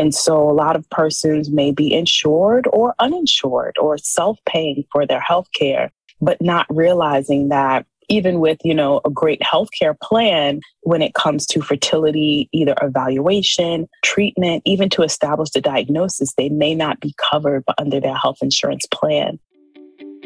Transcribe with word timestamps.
And 0.00 0.14
so 0.14 0.48
a 0.48 0.54
lot 0.54 0.76
of 0.76 0.88
persons 0.88 1.50
may 1.50 1.72
be 1.72 1.92
insured 1.92 2.66
or 2.72 2.94
uninsured 3.00 3.76
or 3.78 3.98
self 3.98 4.38
paying 4.46 4.86
for 4.90 5.04
their 5.04 5.20
health 5.20 5.48
care, 5.54 5.92
but 6.22 6.40
not 6.40 6.64
realizing 6.70 7.50
that 7.50 7.84
even 8.08 8.40
with, 8.40 8.56
you 8.64 8.74
know, 8.74 9.02
a 9.04 9.10
great 9.10 9.42
healthcare 9.42 9.94
plan, 10.00 10.62
when 10.84 11.02
it 11.02 11.12
comes 11.12 11.44
to 11.48 11.60
fertility, 11.60 12.48
either 12.50 12.74
evaluation, 12.80 13.86
treatment, 14.02 14.62
even 14.64 14.88
to 14.88 15.02
establish 15.02 15.50
the 15.50 15.60
diagnosis, 15.60 16.32
they 16.32 16.48
may 16.48 16.74
not 16.74 16.98
be 17.00 17.14
covered 17.30 17.62
under 17.76 18.00
their 18.00 18.16
health 18.16 18.38
insurance 18.40 18.86
plan. 18.90 19.38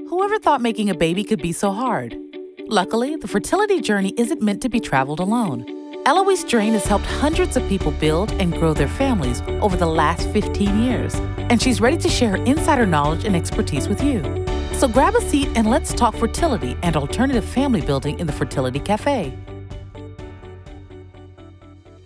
Whoever 0.08 0.38
thought 0.38 0.60
making 0.60 0.88
a 0.88 0.94
baby 0.94 1.24
could 1.24 1.42
be 1.42 1.52
so 1.52 1.72
hard? 1.72 2.16
Luckily, 2.68 3.16
the 3.16 3.28
fertility 3.28 3.80
journey 3.80 4.14
isn't 4.16 4.40
meant 4.40 4.62
to 4.62 4.68
be 4.68 4.78
traveled 4.78 5.18
alone. 5.18 5.83
Eloise 6.06 6.44
Drane 6.44 6.74
has 6.74 6.84
helped 6.84 7.06
hundreds 7.06 7.56
of 7.56 7.66
people 7.66 7.90
build 7.92 8.30
and 8.32 8.52
grow 8.52 8.74
their 8.74 8.88
families 8.88 9.40
over 9.62 9.74
the 9.74 9.86
last 9.86 10.28
15 10.28 10.82
years, 10.82 11.14
and 11.38 11.62
she's 11.62 11.80
ready 11.80 11.96
to 11.96 12.10
share 12.10 12.32
her 12.32 12.44
insider 12.44 12.84
knowledge 12.84 13.24
and 13.24 13.34
expertise 13.34 13.88
with 13.88 14.04
you. 14.04 14.22
So 14.74 14.86
grab 14.86 15.14
a 15.14 15.22
seat 15.22 15.48
and 15.54 15.70
let's 15.70 15.94
talk 15.94 16.14
fertility 16.14 16.76
and 16.82 16.94
alternative 16.94 17.42
family 17.42 17.80
building 17.80 18.20
in 18.20 18.26
the 18.26 18.34
Fertility 18.34 18.80
Cafe. 18.80 19.34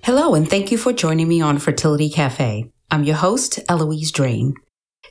Hello, 0.04 0.36
and 0.36 0.48
thank 0.48 0.70
you 0.70 0.78
for 0.78 0.92
joining 0.92 1.26
me 1.26 1.40
on 1.40 1.58
Fertility 1.58 2.08
Cafe. 2.08 2.70
I'm 2.92 3.02
your 3.02 3.16
host, 3.16 3.58
Eloise 3.68 4.12
Drane. 4.12 4.54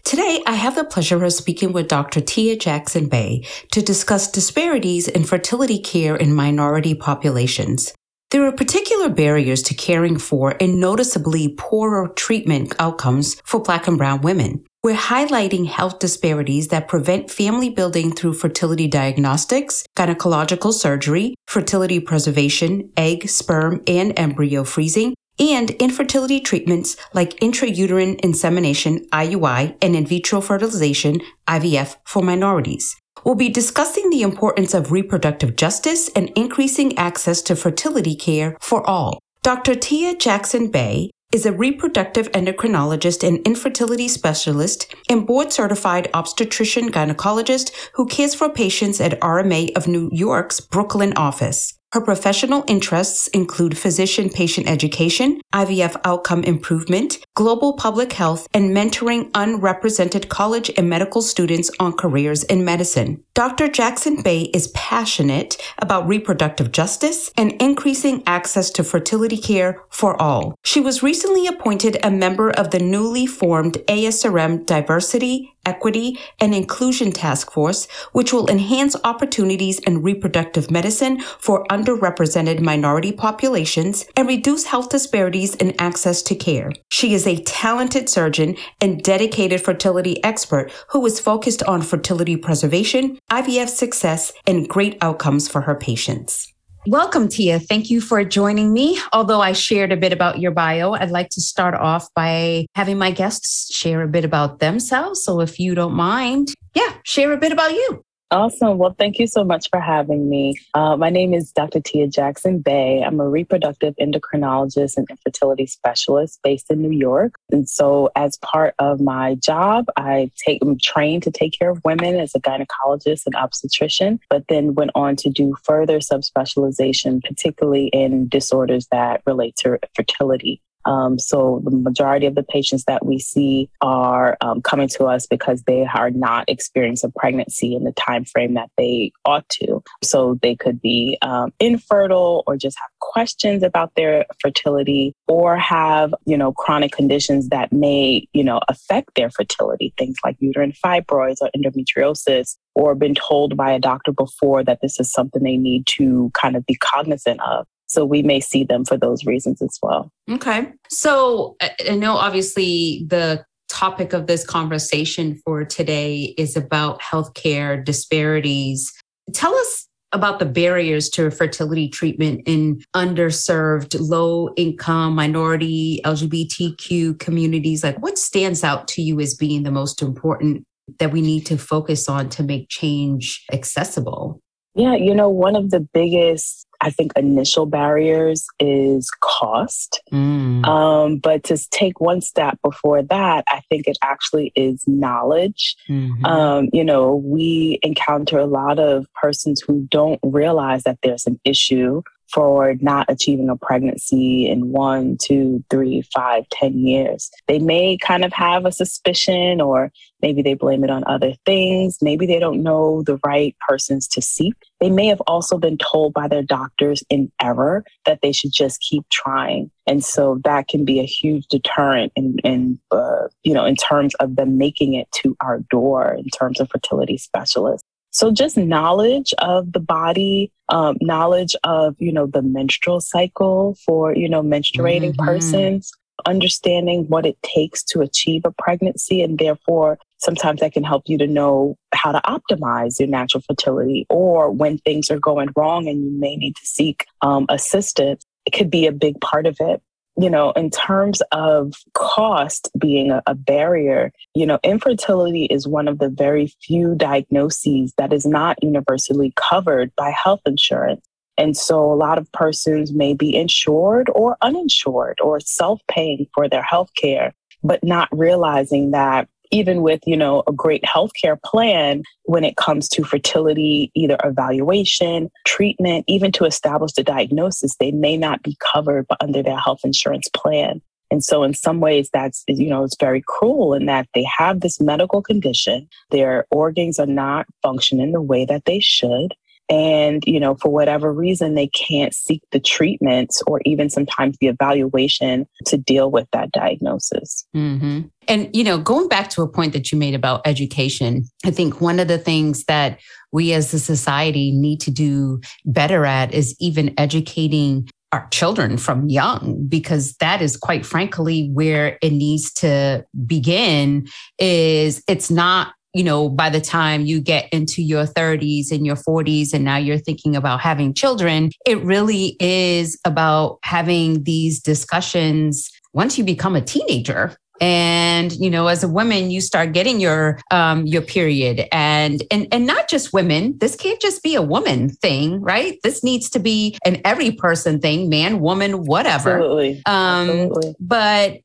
Today, 0.06 0.42
I 0.48 0.54
have 0.54 0.76
the 0.76 0.86
pleasure 0.86 1.22
of 1.26 1.34
speaking 1.34 1.74
with 1.74 1.90
Dr. 1.90 2.22
Tia 2.22 2.56
Jackson 2.56 3.10
Bey 3.10 3.46
to 3.74 3.82
discuss 3.82 4.32
disparities 4.32 5.10
in 5.10 5.26
fertility 5.26 5.78
care 5.78 6.16
in 6.16 6.34
minority 6.34 6.96
populations. 6.96 7.94
There 8.30 8.46
are 8.46 8.52
particular 8.52 9.08
barriers 9.08 9.64
to 9.64 9.74
caring 9.74 10.18
for 10.18 10.58
and 10.60 10.82
noticeably 10.82 11.56
poorer 11.58 12.10
treatment 12.10 12.76
outcomes 12.78 13.36
for 13.46 13.62
Black 13.62 13.88
and 13.88 13.98
Brown 13.98 14.20
women. 14.20 14.66
We're 14.84 14.98
highlighting 14.98 15.68
health 15.68 16.00
disparities 16.00 16.68
that 16.68 16.90
prevent 16.90 17.32
family 17.32 17.70
building 17.70 18.12
through 18.12 18.34
fertility 18.34 18.86
diagnostics, 18.86 19.86
gynecological 19.96 20.74
surgery, 20.74 21.36
fertility 21.48 22.02
preservation, 22.02 22.92
egg, 22.98 23.30
sperm, 23.30 23.82
and 23.88 24.12
embryo 24.20 24.66
freezing, 24.66 25.14
and 25.40 25.72
infertility 25.72 26.42
treatments 26.42 26.98
like 27.14 27.40
intrauterine 27.40 28.20
insemination, 28.20 29.08
IUI, 29.14 29.78
and 29.82 29.96
in 29.96 30.06
vitro 30.06 30.42
fertilization, 30.42 31.22
IVF, 31.48 31.96
for 32.04 32.22
minorities. 32.22 32.98
We'll 33.24 33.36
be 33.36 33.50
discussing 33.50 34.10
the 34.10 34.22
importance 34.22 34.74
of 34.74 34.92
reproductive 34.92 35.56
justice 35.56 36.10
and 36.16 36.30
increasing 36.36 36.98
access 36.98 37.42
to 37.44 37.56
fertility 37.56 38.16
care 38.16 38.58
for 38.60 38.88
all. 38.90 39.20
Dr. 39.44 39.76
Tia 39.76 40.16
Jackson 40.16 40.70
Bey 40.70 41.12
is 41.34 41.46
a 41.46 41.52
reproductive 41.52 42.32
endocrinologist 42.32 43.28
and 43.28 43.46
infertility 43.46 44.08
specialist 44.08 44.94
and 45.10 45.28
board 45.28 45.52
certified 45.52 46.10
obstetrician 46.14 46.90
gynecologist 46.90 47.72
who 47.94 48.06
cares 48.06 48.34
for 48.34 48.50
patients 48.50 49.02
at 49.02 49.20
RMA 49.20 49.76
of 49.76 49.88
New 49.88 50.10
York's 50.14 50.62
Brooklyn 50.62 51.14
office. 51.18 51.77
Her 51.94 52.02
professional 52.02 52.66
interests 52.68 53.28
include 53.30 53.78
physician 53.78 54.30
patient 54.30 54.68
education, 54.68 55.40
IVF 55.54 55.96
outcome 56.04 56.44
improvement, 56.44 57.18
global 57.34 57.74
public 57.74 58.12
health, 58.12 58.46
and 58.54 58.76
mentoring 58.76 59.32
unrepresented 59.34 60.28
college 60.28 60.70
and 60.76 60.90
medical 60.90 61.22
students 61.22 61.72
on 61.80 61.94
careers 61.94 62.44
in 62.44 62.66
medicine. 62.66 63.24
Dr. 63.34 63.70
Jackson 63.70 64.22
Bey 64.22 64.50
is 64.54 64.68
passionate 64.70 65.56
about 65.78 66.08
reproductive 66.08 66.74
justice 66.74 67.32
and 67.38 67.54
increasing 67.62 68.22
access 68.28 68.70
to 68.72 68.84
fertility 68.84 69.38
care 69.38 69.82
for 69.90 70.22
all. 70.22 70.56
She 70.66 70.82
was 70.82 71.04
recently 71.04 71.48
appointed 71.48 71.98
a 72.04 72.12
member 72.12 72.50
of 72.50 72.72
the 72.72 72.80
newly 72.80 73.28
formed 73.28 73.76
ASRM 73.88 74.66
Diversity, 74.66 75.54
Equity, 75.68 76.18
and 76.40 76.56
Inclusion 76.56 77.12
Task 77.12 77.52
Force, 77.52 77.88
which 78.14 78.34
will 78.34 78.50
enhance 78.50 78.96
opportunities 79.04 79.80
in 79.80 80.02
reproductive 80.02 80.72
medicine 80.72 81.20
for 81.40 81.66
underrepresented 81.66 82.62
minority 82.62 83.12
populations 83.12 84.06
and 84.16 84.28
reduce 84.28 84.66
health 84.66 84.90
disparities 84.90 85.54
in 85.56 85.76
access 85.78 86.22
to 86.24 86.36
care. 86.36 86.72
She 86.90 87.14
is 87.14 87.28
a 87.28 87.44
talented 87.44 88.10
surgeon 88.10 88.56
and 88.82 89.04
dedicated 89.04 89.62
fertility 89.62 90.24
expert 90.24 90.72
who 90.90 91.06
is 91.06 91.20
focused 91.20 91.62
on 91.64 91.82
fertility 91.82 92.38
preservation, 92.38 93.20
IVF 93.30 93.70
success, 93.70 94.32
and 94.48 94.70
great 94.70 94.98
outcomes 95.02 95.48
for 95.48 95.62
her 95.62 95.76
patients. 95.76 96.54
Welcome, 96.88 97.28
Tia. 97.28 97.60
Thank 97.60 97.90
you 97.90 98.00
for 98.00 98.24
joining 98.24 98.72
me. 98.72 98.98
Although 99.12 99.42
I 99.42 99.52
shared 99.52 99.92
a 99.92 99.98
bit 99.98 100.14
about 100.14 100.40
your 100.40 100.52
bio, 100.52 100.94
I'd 100.94 101.12
like 101.12 101.28
to 101.32 101.42
start 101.42 101.76
off 101.76 102.08
by 102.14 102.66
having 102.76 102.98
my 102.98 103.12
guests 103.12 103.76
share 103.76 104.02
a 104.04 104.08
bit 104.08 104.24
about 104.24 104.60
themselves. 104.60 105.22
So 105.22 105.42
if 105.42 105.60
you 105.60 105.76
don't 105.76 105.96
mind, 105.96 106.54
yeah, 106.74 106.94
share 107.04 107.34
a 107.34 107.38
bit 107.38 107.52
about 107.52 107.74
you. 107.74 108.06
Awesome. 108.30 108.78
Well, 108.78 108.94
thank 109.00 109.20
you 109.20 109.28
so 109.28 109.46
much 109.46 109.70
for 109.70 109.80
having 109.80 110.30
me. 110.30 110.56
Uh, 110.74 110.98
my 110.98 111.10
name 111.10 111.34
is 111.34 111.54
Dr. 111.54 111.80
Tia 111.80 112.08
Jackson 112.08 112.60
Bey. 112.60 113.02
I'm 113.02 113.22
a 113.22 113.30
reproductive 113.30 113.96
endocrinologist 114.02 114.98
and 114.98 115.10
infertility 115.10 115.66
specialist 115.66 116.42
based 116.44 116.70
in 116.70 116.82
New 116.82 116.92
York. 116.92 117.36
And 117.52 117.70
so, 117.70 118.10
as 118.18 118.38
part 118.40 118.76
of 118.80 119.00
my 119.00 119.36
job, 119.36 119.86
I 119.96 120.30
take 120.46 120.62
I'm 120.62 120.78
trained 120.78 121.24
to 121.24 121.32
take 121.32 121.58
care 121.58 121.70
of 121.70 121.82
women 121.86 122.20
as 122.20 122.36
a 122.36 122.42
gynecologist 122.42 123.26
and 123.28 123.36
obstetrician, 123.36 124.20
but 124.30 124.44
then 124.50 124.76
went 124.76 124.92
on 124.94 125.16
to 125.18 125.30
do 125.30 125.56
further 125.64 126.00
subspecialization, 126.00 127.24
particularly 127.24 127.88
in 127.88 128.28
disorders 128.28 128.88
that 128.92 129.22
relate 129.26 129.56
to 129.60 129.80
fertility. 129.96 130.62
Um, 130.88 131.20
so 131.20 131.62
the 131.64 131.72
majority 131.72 132.26
of 132.26 132.36
the 132.36 132.44
patients 132.44 132.86
that 132.86 133.06
we 133.06 133.20
see 133.20 133.70
are 133.82 134.38
um, 134.42 134.62
coming 134.62 134.88
to 134.90 135.06
us 135.06 135.28
because 135.28 135.64
they 135.64 135.86
are 135.86 136.10
not 136.10 136.46
experiencing 136.48 137.12
pregnancy 137.16 137.76
in 137.76 137.84
the 137.84 137.92
time 137.92 138.24
frame 138.24 138.54
that 138.54 138.72
they 138.78 139.12
ought 139.26 139.48
to. 139.50 139.84
So 140.04 140.40
they 140.42 140.56
could 140.56 140.82
be 140.82 141.18
um, 141.22 141.54
infertile 141.60 142.44
or 142.48 142.56
just 142.56 142.78
have 142.80 142.90
questions 143.02 143.64
about 143.64 143.94
their 143.96 144.26
fertility 144.42 145.14
or 145.28 145.58
have, 145.58 146.16
you 146.26 146.38
know, 146.38 146.54
chronic 146.54 146.94
conditions 146.94 147.50
that 147.50 147.74
may, 147.74 148.28
you 148.32 148.44
know, 148.44 148.62
affect 148.70 149.16
their 149.16 149.30
fertility, 149.30 149.94
things 149.98 150.16
like 150.24 150.38
uterine 150.40 150.72
fibroids 150.72 151.38
or 151.42 151.50
endometriosis 151.56 152.56
or 152.76 152.96
been 152.96 153.16
told 153.16 153.58
by 153.58 153.72
a 153.72 153.80
doctor 153.80 154.12
before 154.12 154.64
that 154.64 154.80
this 154.82 155.00
is 155.00 155.12
something 155.12 155.44
they 155.44 155.58
need 155.58 155.86
to 155.88 156.32
kind 156.34 156.56
of 156.56 156.66
be 156.66 156.76
cognizant 156.76 157.42
of. 157.42 157.66
So 157.88 158.06
we 158.06 158.22
may 158.22 158.40
see 158.40 158.64
them 158.64 158.86
for 158.86 158.98
those 158.98 159.26
reasons 159.26 159.62
as 159.62 159.80
well. 159.82 160.12
Okay. 160.30 160.72
So 160.90 161.56
I 161.62 161.96
know 161.96 162.18
obviously 162.18 163.06
the 163.08 163.46
topic 163.70 164.14
of 164.14 164.28
this 164.28 164.46
conversation 164.46 165.40
for 165.44 165.64
today 165.64 166.36
is 166.38 166.56
about 166.56 167.02
healthcare 167.02 167.84
disparities. 167.84 168.94
Tell 169.34 169.54
us 169.56 169.88
about 170.14 170.40
the 170.40 170.46
barriers 170.46 171.10
to 171.10 171.30
fertility 171.30 171.90
treatment 171.90 172.42
in 172.46 172.82
underserved, 172.96 173.96
low 174.00 174.50
income, 174.56 175.16
minority, 175.16 176.00
LGBTQ 176.06 177.20
communities. 177.20 177.84
Like, 177.84 178.02
what 178.02 178.18
stands 178.18 178.64
out 178.64 178.88
to 178.90 179.02
you 179.02 179.20
as 179.20 179.36
being 179.36 179.64
the 179.64 179.72
most 179.72 180.02
important 180.02 180.64
that 181.00 181.12
we 181.12 181.22
need 181.22 181.46
to 181.48 181.58
focus 181.58 182.08
on 182.08 182.30
to 182.30 182.44
make 182.44 182.70
change 182.70 183.44
accessible? 183.52 184.40
Yeah, 184.76 184.96
you 184.96 185.14
know, 185.14 185.28
one 185.28 185.56
of 185.56 185.72
the 185.72 185.80
biggest 185.80 186.67
I 186.82 186.90
think 186.90 187.14
initial 187.16 187.66
barriers 187.66 188.46
is 188.60 189.10
cost. 189.22 190.02
Mm. 190.12 190.66
Um, 190.66 191.18
but 191.18 191.44
to 191.46 191.58
take 191.70 192.00
one 192.00 192.22
step 192.22 192.60
before 192.64 193.02
that, 193.04 193.44
I 193.48 193.62
think 193.70 193.88
it 193.88 193.98
actually 194.04 194.52
is 194.56 194.84
knowledge. 194.88 195.76
Mm-hmm. 195.90 196.26
Um, 196.26 196.70
you 196.74 196.84
know, 196.84 197.16
we 197.16 197.80
encounter 197.82 198.38
a 198.38 198.46
lot 198.46 198.80
of 198.80 199.08
persons 199.14 199.62
who 199.62 199.88
don't 199.90 200.20
realize 200.24 200.84
that 200.84 201.00
there's 201.02 201.26
an 201.26 201.40
issue 201.44 202.02
for 202.32 202.76
not 202.82 203.06
achieving 203.10 203.50
a 203.50 203.56
pregnancy 203.56 204.48
in 204.50 204.72
one, 204.72 205.18
two, 205.22 205.64
three, 205.70 206.04
five, 206.14 206.48
ten 206.50 206.78
years. 206.78 207.30
They 207.48 207.60
may 207.60 207.98
kind 207.98 208.26
of 208.26 208.34
have 208.34 208.66
a 208.66 208.72
suspicion, 208.72 209.62
or 209.62 209.92
maybe 210.22 210.42
they 210.42 210.54
blame 210.54 210.84
it 210.84 210.90
on 210.90 211.04
other 211.08 211.34
things. 211.46 211.98
Maybe 212.02 212.26
they 212.26 212.40
don't 212.40 212.64
know 212.64 213.04
the 213.04 213.20
right 213.26 213.56
persons 213.68 214.08
to 214.10 214.22
seek. 214.22 214.56
They 214.80 214.90
may 214.90 215.08
have 215.08 215.22
also 215.28 215.58
been 215.58 215.78
told 215.78 216.14
by 216.14 216.28
their 216.28 216.44
doctors 216.44 217.04
in 217.10 217.32
error 217.42 217.84
that 218.06 218.20
they 218.22 218.32
should 218.32 218.52
just 218.52 218.82
keep 218.82 219.08
trying. 219.10 219.72
And 219.86 220.04
so 220.04 220.40
that 220.44 220.68
can 220.68 220.86
be 220.86 221.00
a 221.00 221.06
huge 221.06 221.48
deterrent 221.48 222.12
in, 222.16 222.38
in 222.44 222.80
uh, 222.92 223.28
you 223.44 223.54
know, 223.54 223.66
in 223.66 223.76
terms 223.76 224.14
of 224.16 224.36
them 224.36 224.58
making 224.58 224.94
it 224.94 225.10
to 225.24 225.36
our 225.42 225.60
door 225.70 226.14
in 226.14 226.28
terms 226.30 226.60
of 226.60 226.70
fertility 226.70 227.18
specialists. 227.18 227.88
So 228.12 228.32
just 228.32 228.58
knowledge 228.58 229.34
of 229.40 229.74
the 229.74 229.80
body, 229.80 230.52
um, 230.70 230.98
knowledge 231.02 231.56
of, 231.64 231.96
you 232.00 232.12
know, 232.12 232.26
the 232.26 232.42
menstrual 232.42 233.02
cycle 233.02 233.76
for, 233.86 234.16
you 234.16 234.28
know, 234.28 234.42
menstruating 234.42 235.14
mm-hmm. 235.14 235.26
persons, 235.26 235.92
understanding 236.26 237.06
what 237.08 237.26
it 237.26 237.38
takes 237.44 237.84
to 237.84 238.02
achieve 238.02 238.42
a 238.46 238.52
pregnancy. 238.52 239.22
And 239.22 239.38
therefore, 239.38 240.00
sometimes 240.18 240.62
that 240.62 240.74
can 240.74 240.84
help 240.84 241.04
you 241.06 241.18
to 241.20 241.28
know 241.28 241.78
how 241.94 242.12
to 242.12 242.22
optimize 242.26 243.00
your 243.00 243.08
natural 243.08 243.44
fertility 243.48 244.06
or 244.10 244.52
when 244.52 244.78
things 244.80 245.12
are 245.12 245.20
going 245.20 245.50
wrong 245.56 245.88
and 245.88 246.04
you 246.04 246.12
may 246.20 246.36
need 246.36 246.56
to 246.56 246.66
seek 246.66 247.06
um, 247.22 247.46
assistance. 247.50 248.26
It 248.46 248.52
could 248.52 248.72
be 248.72 248.88
a 248.88 248.92
big 248.92 249.20
part 249.22 249.46
of 249.46 249.58
it. 249.60 249.82
You 250.20 250.30
know, 250.30 250.52
in 250.52 250.72
terms 250.72 251.22
of 251.32 251.74
cost 251.94 252.70
being 252.78 253.12
a, 253.12 253.36
barrier, 253.36 254.12
you 254.34 254.46
know, 254.46 254.60
infertility 254.64 255.46
is 255.46 255.68
one 255.68 255.88
of 255.88 256.00
the 256.00 256.10
very 256.10 256.52
few 256.64 256.96
diagnoses 256.96 257.94
that 257.98 258.12
is 258.12 258.26
not 258.26 258.58
universally 258.64 259.32
covered 259.36 259.92
by 259.96 260.10
health 260.10 260.42
insurance. 260.46 261.06
And 261.38 261.56
so 261.56 261.80
a 261.80 261.94
lot 261.94 262.18
of 262.18 262.32
persons 262.32 262.92
may 262.92 263.14
be 263.14 263.36
insured 263.36 264.10
or 264.16 264.38
uninsured 264.42 265.20
or 265.22 265.40
self 265.40 265.80
paying 265.88 266.26
for 266.34 266.50
their 266.50 266.64
health 266.64 266.90
care, 266.98 267.34
but 267.64 267.84
not 267.84 268.10
realizing 268.12 268.92
that 268.92 269.30
even 269.52 269.82
with, 269.82 270.02
you 270.06 270.18
know, 270.18 270.44
a 270.48 270.52
great 270.52 270.84
healthcare 270.84 271.42
plan, 271.44 272.04
when 272.24 272.44
it 272.44 272.58
comes 272.58 272.88
to 272.90 273.04
fertility, 273.04 273.92
either 273.96 274.18
evaluation, 274.24 275.30
treatment, 275.46 276.06
even 276.08 276.32
to 276.34 276.46
establish 276.46 276.94
the 276.94 277.04
diagnosis, 277.04 277.76
they 277.80 277.92
may 277.92 278.18
not 278.18 278.44
be 278.44 278.58
covered 278.74 279.06
under 279.22 279.42
their 279.42 279.58
health 279.58 279.82
insurance 279.84 280.28
plan. 280.34 280.82
And 281.10 281.24
so 281.24 281.44
in 281.44 281.54
some 281.54 281.80
ways 281.80 282.10
that's, 282.12 282.44
you 282.48 282.70
know, 282.70 282.84
it's 282.84 282.98
very 283.00 283.24
cruel 283.26 283.74
in 283.74 283.86
that 283.86 284.08
they 284.14 284.26
have 284.38 284.60
this 284.60 284.82
medical 284.82 285.22
condition. 285.22 285.88
Their 286.12 286.46
organs 286.52 287.00
are 287.00 287.06
not 287.06 287.46
functioning 287.62 288.12
the 288.12 288.22
way 288.22 288.44
that 288.46 288.66
they 288.66 288.82
should 288.82 289.34
and 289.70 290.24
you 290.26 290.40
know 290.40 290.56
for 290.56 290.70
whatever 290.70 291.12
reason 291.12 291.56
they 291.56 291.68
can't 291.68 292.14
seek 292.14 292.42
the 292.52 292.60
treatments 292.60 293.42
or 293.48 293.62
even 293.66 293.90
sometimes 293.90 294.38
the 294.40 294.48
evaluation 294.48 295.48
to 295.66 295.78
deal 295.78 296.10
with 296.12 296.28
that 296.32 296.52
diagnosis 296.52 297.46
mm-hmm. 297.56 298.02
and 298.28 298.56
you 298.56 298.64
know 298.64 298.78
going 298.78 299.08
back 299.08 299.30
to 299.30 299.42
a 299.42 299.48
point 299.48 299.74
that 299.74 299.92
you 299.92 299.98
made 299.98 300.16
about 300.16 300.42
education 300.46 301.24
i 301.46 301.52
think 301.52 301.82
one 301.82 302.00
of 302.00 302.08
the 302.08 302.18
things 302.18 302.64
that 302.66 303.00
we 303.32 303.54
as 303.54 303.74
a 303.74 303.80
society 303.80 304.52
need 304.52 304.80
to 304.80 304.92
do 304.92 305.40
better 305.66 306.06
at 306.06 306.34
is 306.34 306.56
even 306.60 306.94
educating 306.98 307.88
our 308.14 308.28
children 308.30 308.78
from 308.78 309.10
young 309.10 309.66
because 309.68 310.16
that 310.16 310.42
is 310.42 310.56
quite 310.56 310.86
frankly 310.86 311.50
where 311.54 311.98
it 312.02 312.12
needs 312.14 312.54
to 312.54 313.06
begin 313.26 314.08
is 314.40 315.04
it's 315.08 315.30
not 315.30 315.74
you 315.98 316.04
know, 316.04 316.30
by 316.30 316.50
the 316.50 316.62
time 316.62 317.06
you 317.06 317.20
get 317.20 317.50
into 317.52 317.82
your 317.82 318.06
30s 318.06 318.72
and 318.72 318.86
your 318.86 318.96
40s, 318.96 319.54
and 319.54 319.66
now 319.66 319.78
you're 319.78 319.98
thinking 319.98 320.36
about 320.36 320.60
having 320.60 320.94
children, 320.94 321.52
it 321.66 321.82
really 321.82 322.38
is 322.40 323.00
about 323.04 323.58
having 323.64 324.24
these 324.24 324.62
discussions 324.62 325.70
once 325.94 326.18
you 326.18 326.24
become 326.24 326.56
a 326.56 326.62
teenager 326.62 327.36
and 327.62 328.34
you 328.34 328.50
know 328.50 328.68
as 328.68 328.84
a 328.84 328.88
woman 328.88 329.32
you 329.32 329.42
start 329.42 329.74
getting 329.74 330.00
your 330.00 330.40
um 330.52 330.86
your 330.86 331.02
period 331.02 331.66
and 331.72 332.24
and 332.32 332.48
and 332.52 332.66
not 332.66 332.90
just 332.90 333.14
women 333.14 333.58
this 333.60 333.76
can't 333.76 334.02
just 334.02 334.24
be 334.24 334.36
a 334.36 334.42
woman 334.42 334.90
thing 334.90 335.42
right 335.42 335.80
this 335.84 336.04
needs 336.04 336.30
to 336.30 336.40
be 336.40 336.78
an 336.86 337.02
every 337.06 337.32
person 337.32 337.80
thing 337.80 338.10
man 338.10 338.40
woman 338.40 338.86
whatever 338.86 339.36
Absolutely. 339.36 339.82
um 339.86 340.30
Absolutely. 340.30 340.76
but 340.80 341.38